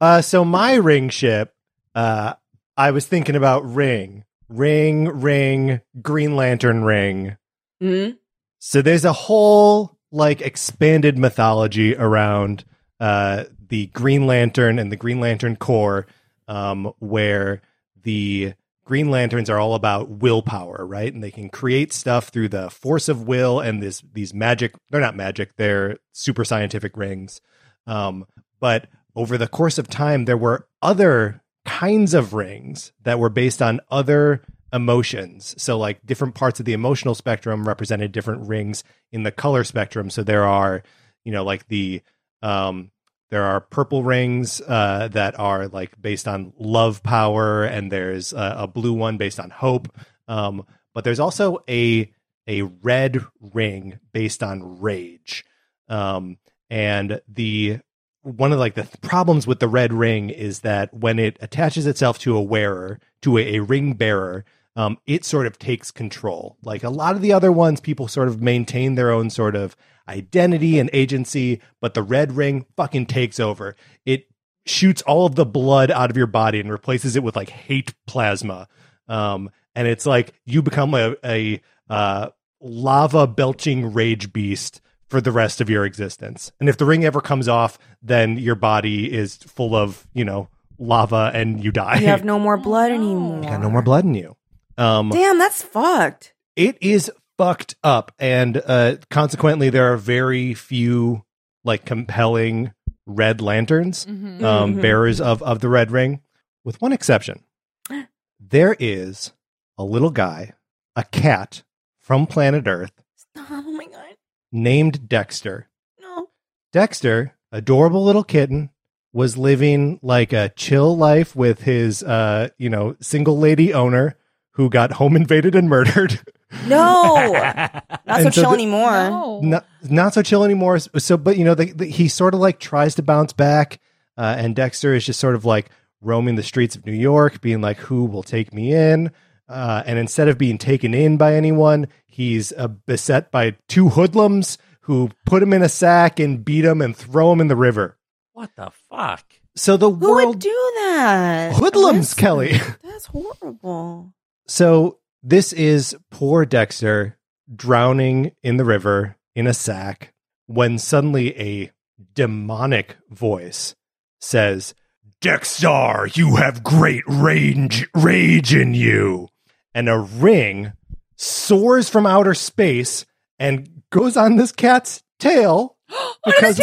Uh, 0.00 0.20
so 0.20 0.44
my 0.44 0.74
ring 0.74 1.08
ship, 1.08 1.54
uh, 1.94 2.34
I 2.76 2.90
was 2.90 3.06
thinking 3.06 3.36
about 3.36 3.64
ring, 3.64 4.24
ring, 4.48 5.08
ring, 5.08 5.80
Green 6.02 6.34
Lantern 6.36 6.82
ring. 6.84 7.36
Mhm. 7.82 8.18
So 8.58 8.82
there's 8.82 9.04
a 9.04 9.12
whole 9.12 9.96
like 10.10 10.40
expanded 10.40 11.16
mythology 11.18 11.94
around 11.96 12.64
uh, 13.00 13.44
the 13.68 13.86
Green 13.88 14.26
Lantern 14.26 14.78
and 14.78 14.90
the 14.90 14.96
Green 14.96 15.20
Lantern 15.20 15.56
Corps, 15.56 16.06
um, 16.48 16.92
where 16.98 17.62
the 18.06 18.54
Green 18.84 19.10
Lanterns 19.10 19.50
are 19.50 19.58
all 19.58 19.74
about 19.74 20.08
willpower, 20.08 20.86
right? 20.86 21.12
And 21.12 21.22
they 21.22 21.32
can 21.32 21.50
create 21.50 21.92
stuff 21.92 22.28
through 22.28 22.48
the 22.48 22.70
force 22.70 23.08
of 23.08 23.26
will 23.26 23.58
and 23.58 23.82
this 23.82 24.02
these 24.12 24.32
magic. 24.32 24.74
They're 24.90 25.00
not 25.00 25.16
magic; 25.16 25.56
they're 25.56 25.98
super 26.12 26.44
scientific 26.44 26.96
rings. 26.96 27.40
Um, 27.86 28.26
but 28.60 28.86
over 29.16 29.36
the 29.36 29.48
course 29.48 29.76
of 29.76 29.88
time, 29.88 30.24
there 30.24 30.36
were 30.36 30.68
other 30.80 31.42
kinds 31.64 32.14
of 32.14 32.32
rings 32.32 32.92
that 33.02 33.18
were 33.18 33.28
based 33.28 33.60
on 33.60 33.80
other 33.90 34.42
emotions. 34.72 35.56
So, 35.58 35.76
like 35.76 36.06
different 36.06 36.36
parts 36.36 36.60
of 36.60 36.66
the 36.66 36.74
emotional 36.74 37.16
spectrum 37.16 37.66
represented 37.66 38.12
different 38.12 38.46
rings 38.46 38.84
in 39.10 39.24
the 39.24 39.32
color 39.32 39.64
spectrum. 39.64 40.10
So 40.10 40.22
there 40.22 40.44
are, 40.44 40.84
you 41.24 41.32
know, 41.32 41.42
like 41.42 41.66
the 41.66 42.02
um, 42.40 42.92
there 43.30 43.44
are 43.44 43.60
purple 43.60 44.02
rings 44.02 44.60
uh, 44.60 45.08
that 45.12 45.38
are 45.38 45.68
like 45.68 46.00
based 46.00 46.28
on 46.28 46.52
love 46.58 47.02
power, 47.02 47.64
and 47.64 47.90
there's 47.90 48.32
a, 48.32 48.54
a 48.58 48.66
blue 48.66 48.92
one 48.92 49.16
based 49.16 49.40
on 49.40 49.50
hope. 49.50 49.88
Um, 50.28 50.64
but 50.94 51.04
there's 51.04 51.20
also 51.20 51.58
a 51.68 52.10
a 52.46 52.62
red 52.62 53.24
ring 53.40 53.98
based 54.12 54.42
on 54.42 54.80
rage. 54.80 55.44
Um, 55.88 56.38
and 56.70 57.20
the 57.28 57.80
one 58.22 58.52
of 58.52 58.58
like 58.58 58.74
the 58.74 58.82
th- 58.82 59.00
problems 59.00 59.46
with 59.46 59.60
the 59.60 59.68
red 59.68 59.92
ring 59.92 60.30
is 60.30 60.60
that 60.60 60.92
when 60.92 61.18
it 61.18 61.36
attaches 61.40 61.86
itself 61.86 62.18
to 62.20 62.36
a 62.36 62.42
wearer, 62.42 62.98
to 63.22 63.38
a, 63.38 63.56
a 63.56 63.62
ring 63.62 63.94
bearer, 63.94 64.44
um, 64.76 64.98
it 65.06 65.24
sort 65.24 65.46
of 65.46 65.58
takes 65.58 65.90
control. 65.90 66.58
Like 66.62 66.84
a 66.84 66.90
lot 66.90 67.16
of 67.16 67.22
the 67.22 67.32
other 67.32 67.50
ones, 67.50 67.80
people 67.80 68.08
sort 68.08 68.28
of 68.28 68.42
maintain 68.42 68.94
their 68.94 69.10
own 69.10 69.30
sort 69.30 69.56
of 69.56 69.74
identity 70.08 70.78
and 70.78 70.90
agency, 70.92 71.60
but 71.80 71.94
the 71.94 72.02
red 72.02 72.36
ring 72.36 72.66
fucking 72.76 73.06
takes 73.06 73.40
over. 73.40 73.74
It 74.04 74.28
shoots 74.66 75.02
all 75.02 75.26
of 75.26 75.34
the 75.34 75.46
blood 75.46 75.90
out 75.90 76.10
of 76.10 76.16
your 76.16 76.26
body 76.26 76.60
and 76.60 76.70
replaces 76.70 77.16
it 77.16 77.22
with 77.22 77.36
like 77.36 77.48
hate 77.48 77.94
plasma. 78.06 78.68
Um, 79.08 79.50
and 79.74 79.88
it's 79.88 80.06
like 80.06 80.34
you 80.44 80.62
become 80.62 80.94
a, 80.94 81.16
a 81.24 81.60
uh, 81.88 82.28
lava 82.60 83.26
belching 83.26 83.92
rage 83.92 84.32
beast 84.32 84.80
for 85.08 85.20
the 85.20 85.32
rest 85.32 85.60
of 85.60 85.70
your 85.70 85.84
existence. 85.84 86.52
And 86.60 86.68
if 86.68 86.76
the 86.76 86.84
ring 86.84 87.04
ever 87.04 87.20
comes 87.20 87.48
off, 87.48 87.78
then 88.02 88.38
your 88.38 88.56
body 88.56 89.12
is 89.12 89.36
full 89.36 89.74
of, 89.74 90.06
you 90.12 90.24
know, 90.24 90.48
lava 90.78 91.30
and 91.32 91.62
you 91.62 91.72
die. 91.72 92.00
You 92.00 92.08
have 92.08 92.24
no 92.24 92.38
more 92.38 92.56
blood 92.58 92.90
anymore. 92.90 93.42
You 93.42 93.48
got 93.48 93.60
no 93.60 93.70
more 93.70 93.82
blood 93.82 94.04
in 94.04 94.14
you. 94.14 94.36
Um, 94.78 95.08
Damn, 95.10 95.38
that's 95.38 95.62
fucked. 95.62 96.34
it 96.54 96.76
is 96.80 97.10
fucked 97.38 97.74
up 97.84 98.12
and 98.18 98.62
uh 98.66 98.96
consequently 99.10 99.68
there 99.68 99.92
are 99.92 99.98
very 99.98 100.54
few 100.54 101.22
like 101.64 101.84
compelling 101.84 102.72
red 103.04 103.42
lanterns 103.42 104.06
Mhm. 104.06 104.42
um 104.42 104.74
Mhm. 104.76 104.80
bearers 104.82 105.20
of 105.20 105.42
of 105.42 105.60
the 105.60 105.68
red 105.68 105.90
ring 105.90 106.22
with 106.64 106.80
one 106.80 106.92
exception 106.94 107.44
there 108.40 108.74
is 108.80 109.32
a 109.76 109.84
little 109.84 110.08
guy 110.10 110.54
a 110.94 111.04
cat 111.04 111.62
from 112.00 112.26
planet 112.26 112.66
earth 112.66 112.92
Stop, 113.16 113.48
Oh 113.50 113.70
my 113.72 113.84
god. 113.84 114.16
named 114.50 115.06
dexter 115.10 115.68
No. 116.00 116.28
dexter 116.72 117.34
adorable 117.52 118.02
little 118.02 118.24
kitten 118.24 118.70
was 119.12 119.36
living 119.36 119.98
like 120.02 120.32
a 120.32 120.48
chill 120.56 120.96
life 120.96 121.36
with 121.36 121.64
his 121.64 122.02
uh 122.02 122.48
you 122.56 122.70
know 122.70 122.96
single 123.02 123.38
lady 123.38 123.74
owner 123.74 124.16
who 124.56 124.68
got 124.68 124.92
home 124.92 125.16
invaded 125.16 125.54
and 125.54 125.68
murdered 125.68 126.20
No. 126.66 127.14
Not 127.32 127.84
And 128.06 128.24
so 128.24 128.30
so 128.30 128.40
chill 128.42 128.50
the- 128.50 128.54
anymore. 128.56 128.90
No. 128.90 129.40
not 129.42 129.66
not 129.82 130.14
so 130.14 130.22
chill 130.22 130.44
anymore. 130.44 130.78
So, 130.78 131.16
but 131.16 131.36
you 131.36 131.44
know, 131.44 131.54
the, 131.54 131.72
the, 131.72 131.86
he 131.86 132.08
sort 132.08 132.34
of 132.34 132.40
like 132.40 132.58
tries 132.60 132.94
to 132.96 133.02
bounce 133.02 133.32
back, 133.32 133.80
uh, 134.16 134.34
and 134.38 134.54
Dexter 134.54 134.94
is 134.94 135.04
just 135.06 135.18
sort 135.20 135.34
of 135.34 135.44
like 135.44 135.70
roaming 136.00 136.36
the 136.36 136.42
streets 136.42 136.76
of 136.76 136.86
New 136.86 136.92
York, 136.92 137.40
being 137.40 137.60
like, 137.60 137.78
"Who 137.78 138.04
will 138.04 138.22
take 138.22 138.54
me 138.54 138.72
in?" 138.72 139.10
Uh, 139.48 139.82
and 139.86 139.98
instead 139.98 140.28
of 140.28 140.38
being 140.38 140.56
taken 140.58 140.94
in 140.94 141.16
by 141.16 141.34
anyone, 141.34 141.88
he's 142.06 142.52
uh, 142.52 142.68
beset 142.68 143.30
by 143.32 143.56
two 143.68 143.88
hoodlums 143.90 144.56
who 144.82 145.10
put 145.26 145.42
him 145.42 145.52
in 145.52 145.62
a 145.62 145.68
sack 145.68 146.18
and 146.20 146.44
beat 146.44 146.64
him 146.64 146.80
and 146.80 146.96
throw 146.96 147.32
him 147.32 147.40
in 147.40 147.48
the 147.48 147.56
river. 147.56 147.98
What 148.32 148.50
the 148.56 148.70
fuck? 148.90 149.24
So 149.56 149.76
the 149.76 149.90
Who 149.90 149.96
world 150.14 150.28
would 150.28 150.38
do 150.38 150.72
that? 150.76 151.54
hoodlums, 151.54 152.14
That's- 152.14 152.14
Kelly. 152.14 152.52
That's 152.84 153.06
horrible. 153.06 154.12
So 154.46 154.98
this 155.22 155.52
is 155.52 155.96
poor 156.10 156.44
Dexter 156.44 157.18
drowning 157.54 158.32
in 158.42 158.56
the 158.56 158.64
river 158.64 159.16
in 159.34 159.46
a 159.46 159.54
sack 159.54 160.12
when 160.46 160.78
suddenly 160.78 161.38
a 161.38 161.70
demonic 162.14 162.96
voice 163.10 163.74
says, 164.20 164.74
Dexter, 165.20 166.08
you 166.14 166.36
have 166.36 166.62
great 166.62 167.02
range 167.06 167.88
rage 167.94 168.54
in 168.54 168.74
you. 168.74 169.28
And 169.74 169.88
a 169.88 169.98
ring 169.98 170.72
soars 171.16 171.88
from 171.88 172.06
outer 172.06 172.34
space 172.34 173.04
and 173.38 173.82
goes 173.90 174.16
on 174.16 174.36
this 174.36 174.52
cat's 174.52 175.02
tail. 175.18 175.76
because 176.24 176.58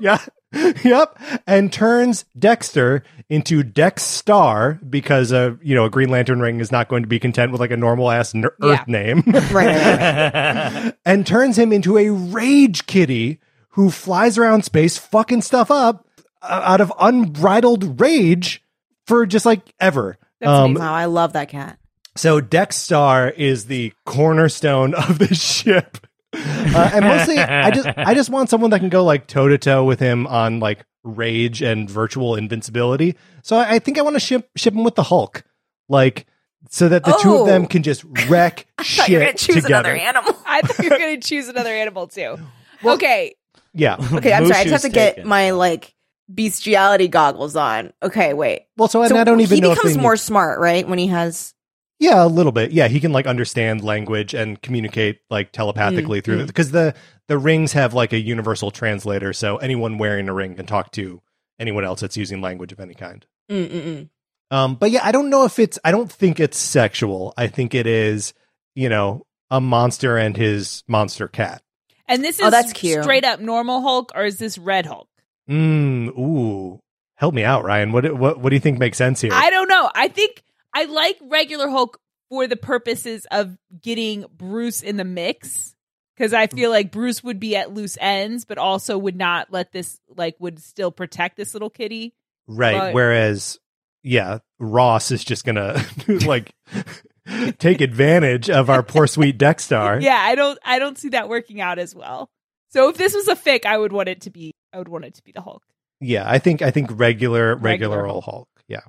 yeah. 0.00 0.18
Yep. 0.84 1.18
And 1.46 1.72
turns 1.72 2.24
Dexter 2.38 3.02
into 3.28 3.62
Dex-Starr 3.62 4.80
because 4.88 5.32
uh, 5.32 5.54
you 5.62 5.74
know, 5.74 5.84
a 5.84 5.90
Green 5.90 6.08
Lantern 6.10 6.40
ring 6.40 6.60
is 6.60 6.70
not 6.72 6.88
going 6.88 7.02
to 7.02 7.08
be 7.08 7.18
content 7.18 7.52
with 7.52 7.60
like 7.60 7.70
a 7.70 7.76
normal 7.76 8.10
ass 8.10 8.34
ner- 8.34 8.54
Yeah. 8.60 8.68
Earth 8.80 8.88
name. 8.88 9.22
Right. 9.32 9.52
right, 9.52 10.34
right. 10.34 10.94
and 11.04 11.26
turns 11.26 11.58
him 11.58 11.72
into 11.72 11.96
a 11.98 12.10
rage 12.10 12.86
kitty 12.86 13.40
who 13.70 13.90
flies 13.90 14.36
around 14.38 14.64
space 14.64 14.98
fucking 14.98 15.42
stuff 15.42 15.70
up 15.70 16.06
uh, 16.42 16.60
out 16.64 16.80
of 16.80 16.92
unbridled 17.00 18.00
rage 18.00 18.62
for 19.06 19.24
just 19.26 19.46
like 19.46 19.72
ever. 19.80 20.18
That's 20.40 20.50
Um, 20.50 20.74
wow, 20.74 20.92
I 20.94 21.06
love 21.06 21.32
that 21.34 21.48
cat. 21.48 21.78
so 22.16 22.40
Dex-Starr 22.40 23.30
is 23.30 23.66
the 23.66 23.92
cornerstone 24.04 24.94
of 24.94 25.18
the 25.18 25.34
ship. 25.34 25.98
Uh, 26.74 26.90
and 26.94 27.04
mostly 27.04 27.36
I 27.38 27.70
just 27.70 27.86
I 27.98 28.14
just 28.14 28.30
want 28.30 28.48
someone 28.48 28.70
that 28.70 28.78
can 28.80 28.88
go 28.88 29.04
like 29.04 29.26
toe 29.26 29.48
to 29.48 29.58
toe 29.58 29.84
with 29.84 30.00
him 30.00 30.26
on 30.26 30.58
like 30.58 30.86
rage 31.04 31.60
and 31.60 31.90
virtual 31.90 32.34
invincibility. 32.36 33.16
So 33.42 33.56
I, 33.56 33.74
I 33.74 33.78
think 33.78 33.98
I 33.98 34.02
want 34.02 34.14
to 34.16 34.20
ship 34.20 34.48
ship 34.56 34.72
him 34.72 34.82
with 34.84 34.94
the 34.94 35.02
Hulk. 35.02 35.44
Like 35.90 36.24
so 36.70 36.88
that 36.88 37.04
the 37.04 37.12
two 37.20 37.34
of 37.36 37.46
them 37.46 37.64
Oh. 37.64 37.66
can 37.66 37.82
just 37.82 38.04
wreck 38.28 38.66
I 38.78 38.84
thought 38.84 39.08
you 39.10 39.18
were 39.18 39.24
gonna 39.24 39.36
choose 39.36 39.62
together. 39.62 39.90
another 39.90 39.96
animal. 39.96 40.34
I 40.46 40.62
thought 40.62 40.82
you 40.82 40.88
were 40.90 40.96
going 40.98 41.20
to 41.20 41.28
choose 41.28 41.48
another 41.48 41.70
animal 41.72 42.06
too. 42.06 42.38
okay. 42.82 43.34
Yeah. 43.74 43.96
Okay, 44.14 44.32
I'm 44.32 44.46
sorry. 44.46 44.60
I 44.60 44.64
just 44.64 44.72
have 44.72 44.80
to 44.82 44.88
get 44.88 45.16
taken. 45.16 45.28
my 45.28 45.50
like 45.50 45.94
bestiality 46.32 47.08
goggles 47.08 47.56
on. 47.56 47.92
Okay, 48.02 48.32
wait. 48.32 48.62
Well, 48.78 48.88
so, 48.88 49.02
and 49.02 49.10
So 49.10 49.16
I 49.16 49.24
don't 49.24 49.40
even 49.40 49.56
he 49.56 49.60
know 49.60 49.74
becomes 49.74 49.94
they 49.96 50.00
more 50.00 50.12
need- 50.12 50.18
smart, 50.20 50.60
right? 50.60 50.88
When 50.88 50.98
he 50.98 51.08
has 51.08 51.52
Yeah, 52.02 52.24
a 52.24 52.26
little 52.26 52.50
bit. 52.50 52.72
Yeah, 52.72 52.88
he 52.88 52.98
can 52.98 53.12
like 53.12 53.28
understand 53.28 53.84
language 53.84 54.34
and 54.34 54.60
communicate 54.60 55.20
like 55.30 55.52
telepathically 55.52 56.20
Mm, 56.20 56.24
through 56.24 56.38
mm. 56.38 56.42
it 56.42 56.46
because 56.48 56.72
the 56.72 56.94
the 57.28 57.38
rings 57.38 57.74
have 57.74 57.94
like 57.94 58.12
a 58.12 58.18
universal 58.18 58.72
translator, 58.72 59.32
so 59.32 59.58
anyone 59.58 59.98
wearing 59.98 60.28
a 60.28 60.32
ring 60.34 60.56
can 60.56 60.66
talk 60.66 60.90
to 60.92 61.22
anyone 61.60 61.84
else 61.84 62.00
that's 62.00 62.16
using 62.16 62.40
language 62.40 62.72
of 62.72 62.80
any 62.80 62.94
kind. 62.94 63.24
Mm-mm-mm. 63.48 64.08
Um, 64.50 64.74
but 64.74 64.90
yeah, 64.90 65.00
I 65.04 65.12
don't 65.12 65.30
know 65.30 65.44
if 65.44 65.60
it's. 65.60 65.78
I 65.84 65.92
don't 65.92 66.10
think 66.10 66.40
it's 66.40 66.58
sexual. 66.58 67.34
I 67.36 67.46
think 67.46 67.72
it 67.74 67.86
is. 67.86 68.34
You 68.74 68.88
know, 68.88 69.24
a 69.50 69.60
monster 69.60 70.16
and 70.16 70.36
his 70.36 70.82
monster 70.88 71.28
cat. 71.28 71.62
And 72.08 72.24
this 72.24 72.40
is 72.40 72.46
Oh, 72.46 72.50
that's 72.50 72.72
cute. 72.72 73.02
straight 73.04 73.24
up 73.24 73.38
normal 73.38 73.80
Hulk, 73.80 74.10
or 74.16 74.24
is 74.24 74.38
this 74.38 74.58
Red 74.58 74.86
Hulk? 74.86 75.08
Mm, 75.48 76.08
ooh, 76.18 76.80
help 77.14 77.32
me 77.32 77.44
out, 77.44 77.64
Ryan. 77.64 77.92
What 77.92 78.12
what 78.16 78.40
what 78.40 78.50
do 78.50 78.56
you 78.56 78.60
think 78.60 78.78
makes 78.80 78.98
sense 78.98 79.20
here? 79.20 79.30
I 79.32 79.50
don't 79.50 79.68
know. 79.68 79.88
I 79.94 80.08
think 80.08 80.42
I 80.74 80.84
like 80.84 81.18
regular 81.22 81.68
Hulk 81.68 81.98
for 82.28 82.46
the 82.46 82.56
purposes 82.56 83.26
of 83.30 83.56
getting 83.80 84.24
Bruce 84.36 84.82
in 84.82 84.96
the 84.96 85.04
mix 85.04 85.74
because 86.16 86.32
I 86.32 86.46
feel 86.46 86.70
like 86.70 86.90
Bruce 86.92 87.22
would 87.22 87.38
be 87.40 87.56
at 87.56 87.72
loose 87.74 87.98
ends, 88.00 88.44
but 88.44 88.58
also 88.58 88.96
would 88.98 89.16
not 89.16 89.52
let 89.52 89.72
this 89.72 89.98
like 90.16 90.36
would 90.38 90.58
still 90.60 90.90
protect 90.90 91.36
this 91.36 91.54
little 91.54 91.70
kitty. 91.70 92.14
Right. 92.46 92.78
But- 92.78 92.94
Whereas, 92.94 93.58
yeah, 94.02 94.38
Ross 94.58 95.10
is 95.10 95.22
just 95.24 95.44
gonna 95.44 95.84
like 96.26 96.52
take 97.58 97.80
advantage 97.80 98.50
of 98.50 98.70
our 98.70 98.82
poor 98.82 99.06
sweet 99.06 99.38
Dexter. 99.38 99.98
Yeah, 100.02 100.18
I 100.20 100.34
don't 100.34 100.58
I 100.64 100.78
don't 100.78 100.98
see 100.98 101.10
that 101.10 101.28
working 101.28 101.60
out 101.60 101.78
as 101.78 101.94
well. 101.94 102.30
So 102.70 102.88
if 102.88 102.96
this 102.96 103.14
was 103.14 103.28
a 103.28 103.36
fic, 103.36 103.66
I 103.66 103.76
would 103.76 103.92
want 103.92 104.08
it 104.08 104.22
to 104.22 104.30
be 104.30 104.54
I 104.72 104.78
would 104.78 104.88
want 104.88 105.04
it 105.04 105.14
to 105.14 105.22
be 105.22 105.32
the 105.32 105.42
Hulk. 105.42 105.62
Yeah, 106.00 106.24
I 106.28 106.38
think 106.38 106.62
I 106.62 106.70
think 106.70 106.90
regular 106.92 107.54
regular, 107.54 107.62
Regular 107.96 108.06
old 108.06 108.24
Hulk. 108.24 108.48
Yeah. 108.68 108.80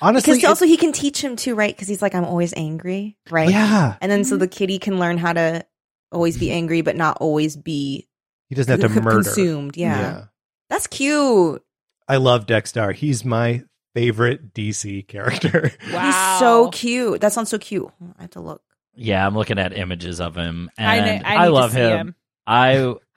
Honestly, 0.00 0.34
Because 0.34 0.48
also 0.48 0.66
he 0.66 0.76
can 0.76 0.92
teach 0.92 1.22
him 1.22 1.36
too, 1.36 1.54
right? 1.54 1.74
Because 1.74 1.88
he's 1.88 2.02
like, 2.02 2.14
I'm 2.14 2.24
always 2.24 2.52
angry, 2.56 3.16
right? 3.30 3.50
yeah, 3.50 3.96
And 4.00 4.10
then 4.10 4.24
so 4.24 4.36
the 4.36 4.48
kitty 4.48 4.78
can 4.78 4.98
learn 4.98 5.18
how 5.18 5.32
to 5.32 5.64
always 6.10 6.36
be 6.38 6.50
angry, 6.50 6.80
but 6.82 6.96
not 6.96 7.18
always 7.20 7.56
be 7.56 8.08
he 8.48 8.54
doesn't 8.54 8.70
have 8.80 8.88
to 8.90 8.94
c- 8.94 9.00
murder. 9.00 9.22
consumed. 9.22 9.76
Yeah. 9.76 10.24
that's 10.68 10.86
cute. 10.86 11.62
I 12.08 12.16
love 12.16 12.46
Dexter. 12.46 12.92
He's 12.92 13.24
my 13.24 13.62
favorite 13.94 14.52
DC 14.54 15.06
character. 15.08 15.70
Wow. 15.92 16.00
He's 16.04 16.38
so 16.40 16.70
cute. 16.70 17.20
That 17.20 17.32
sounds 17.32 17.50
so 17.50 17.58
cute. 17.58 17.88
I 18.18 18.22
have 18.22 18.30
to 18.30 18.40
look. 18.40 18.62
Yeah, 18.94 19.26
I'm 19.26 19.34
looking 19.34 19.58
at 19.58 19.76
images 19.76 20.20
of 20.20 20.34
him, 20.36 20.70
and 20.76 21.06
ne- 21.06 21.22
I, 21.24 21.44
I 21.44 21.48
love 21.48 21.72
him. 21.72 21.98
him. 22.08 22.14
I 22.46 22.94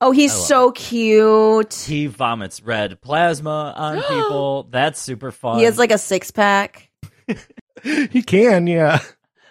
oh, 0.00 0.10
he's 0.12 0.32
I 0.32 0.36
love 0.36 0.44
so 0.46 0.72
cute. 0.72 1.74
he 1.74 2.06
vomits 2.06 2.62
red 2.62 3.00
plasma 3.00 3.74
on 3.76 3.96
people. 4.08 4.64
That's 4.70 5.00
super 5.00 5.30
fun. 5.30 5.58
He 5.58 5.64
has 5.64 5.78
like 5.78 5.90
a 5.92 5.98
six 5.98 6.30
pack. 6.30 6.90
he 7.82 8.22
can, 8.22 8.66
yeah. 8.66 9.00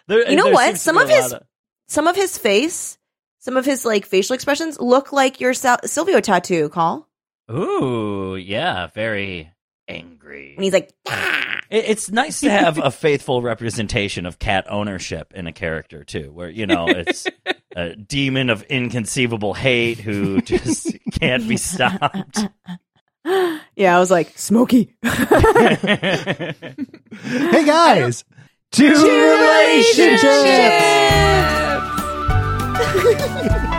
There- 0.07 0.29
You 0.29 0.35
know 0.35 0.49
what? 0.49 0.77
Some 0.77 0.97
of 0.97 1.09
his- 1.09 1.31
lot 1.31 1.43
Some 1.87 2.07
of 2.07 2.15
his 2.15 2.37
face, 2.37 2.97
some 3.39 3.57
of 3.57 3.65
his 3.65 3.85
like 3.85 4.05
facial 4.05 4.33
expressions 4.33 4.79
look 4.79 5.11
like 5.11 5.39
your 5.39 5.53
Sal- 5.53 5.79
Silvio 5.85 6.19
tattoo, 6.19 6.69
Call. 6.69 7.07
Ooh, 7.51 8.35
yeah, 8.35 8.87
very 8.87 9.51
angry. 9.87 10.53
And 10.55 10.63
he's 10.63 10.73
like, 10.73 10.93
"Ah." 11.07 11.61
It- 11.71 11.85
It's 11.87 12.09
nice 12.11 12.41
to 12.41 12.49
have 12.51 12.77
a 12.83 12.91
faithful 12.91 13.41
representation 13.41 14.25
of 14.25 14.37
cat 14.39 14.65
ownership 14.69 15.33
in 15.35 15.47
a 15.47 15.51
character 15.53 16.03
too, 16.03 16.31
where 16.31 16.49
you 16.49 16.67
know 16.67 16.87
it's 16.87 17.25
a 17.75 17.95
demon 17.95 18.49
of 18.49 18.63
inconceivable 18.63 19.53
hate 19.53 19.99
who 19.99 20.41
just 20.43 20.95
can't 21.19 21.47
be 21.47 21.57
stopped. 21.57 22.39
yeah, 23.75 23.95
I 23.95 23.99
was 23.99 24.11
like, 24.11 24.37
Smokey. 24.37 24.95
Hey 27.21 27.65
guys, 27.65 28.23
two 28.71 28.87
relationships. 28.93 30.23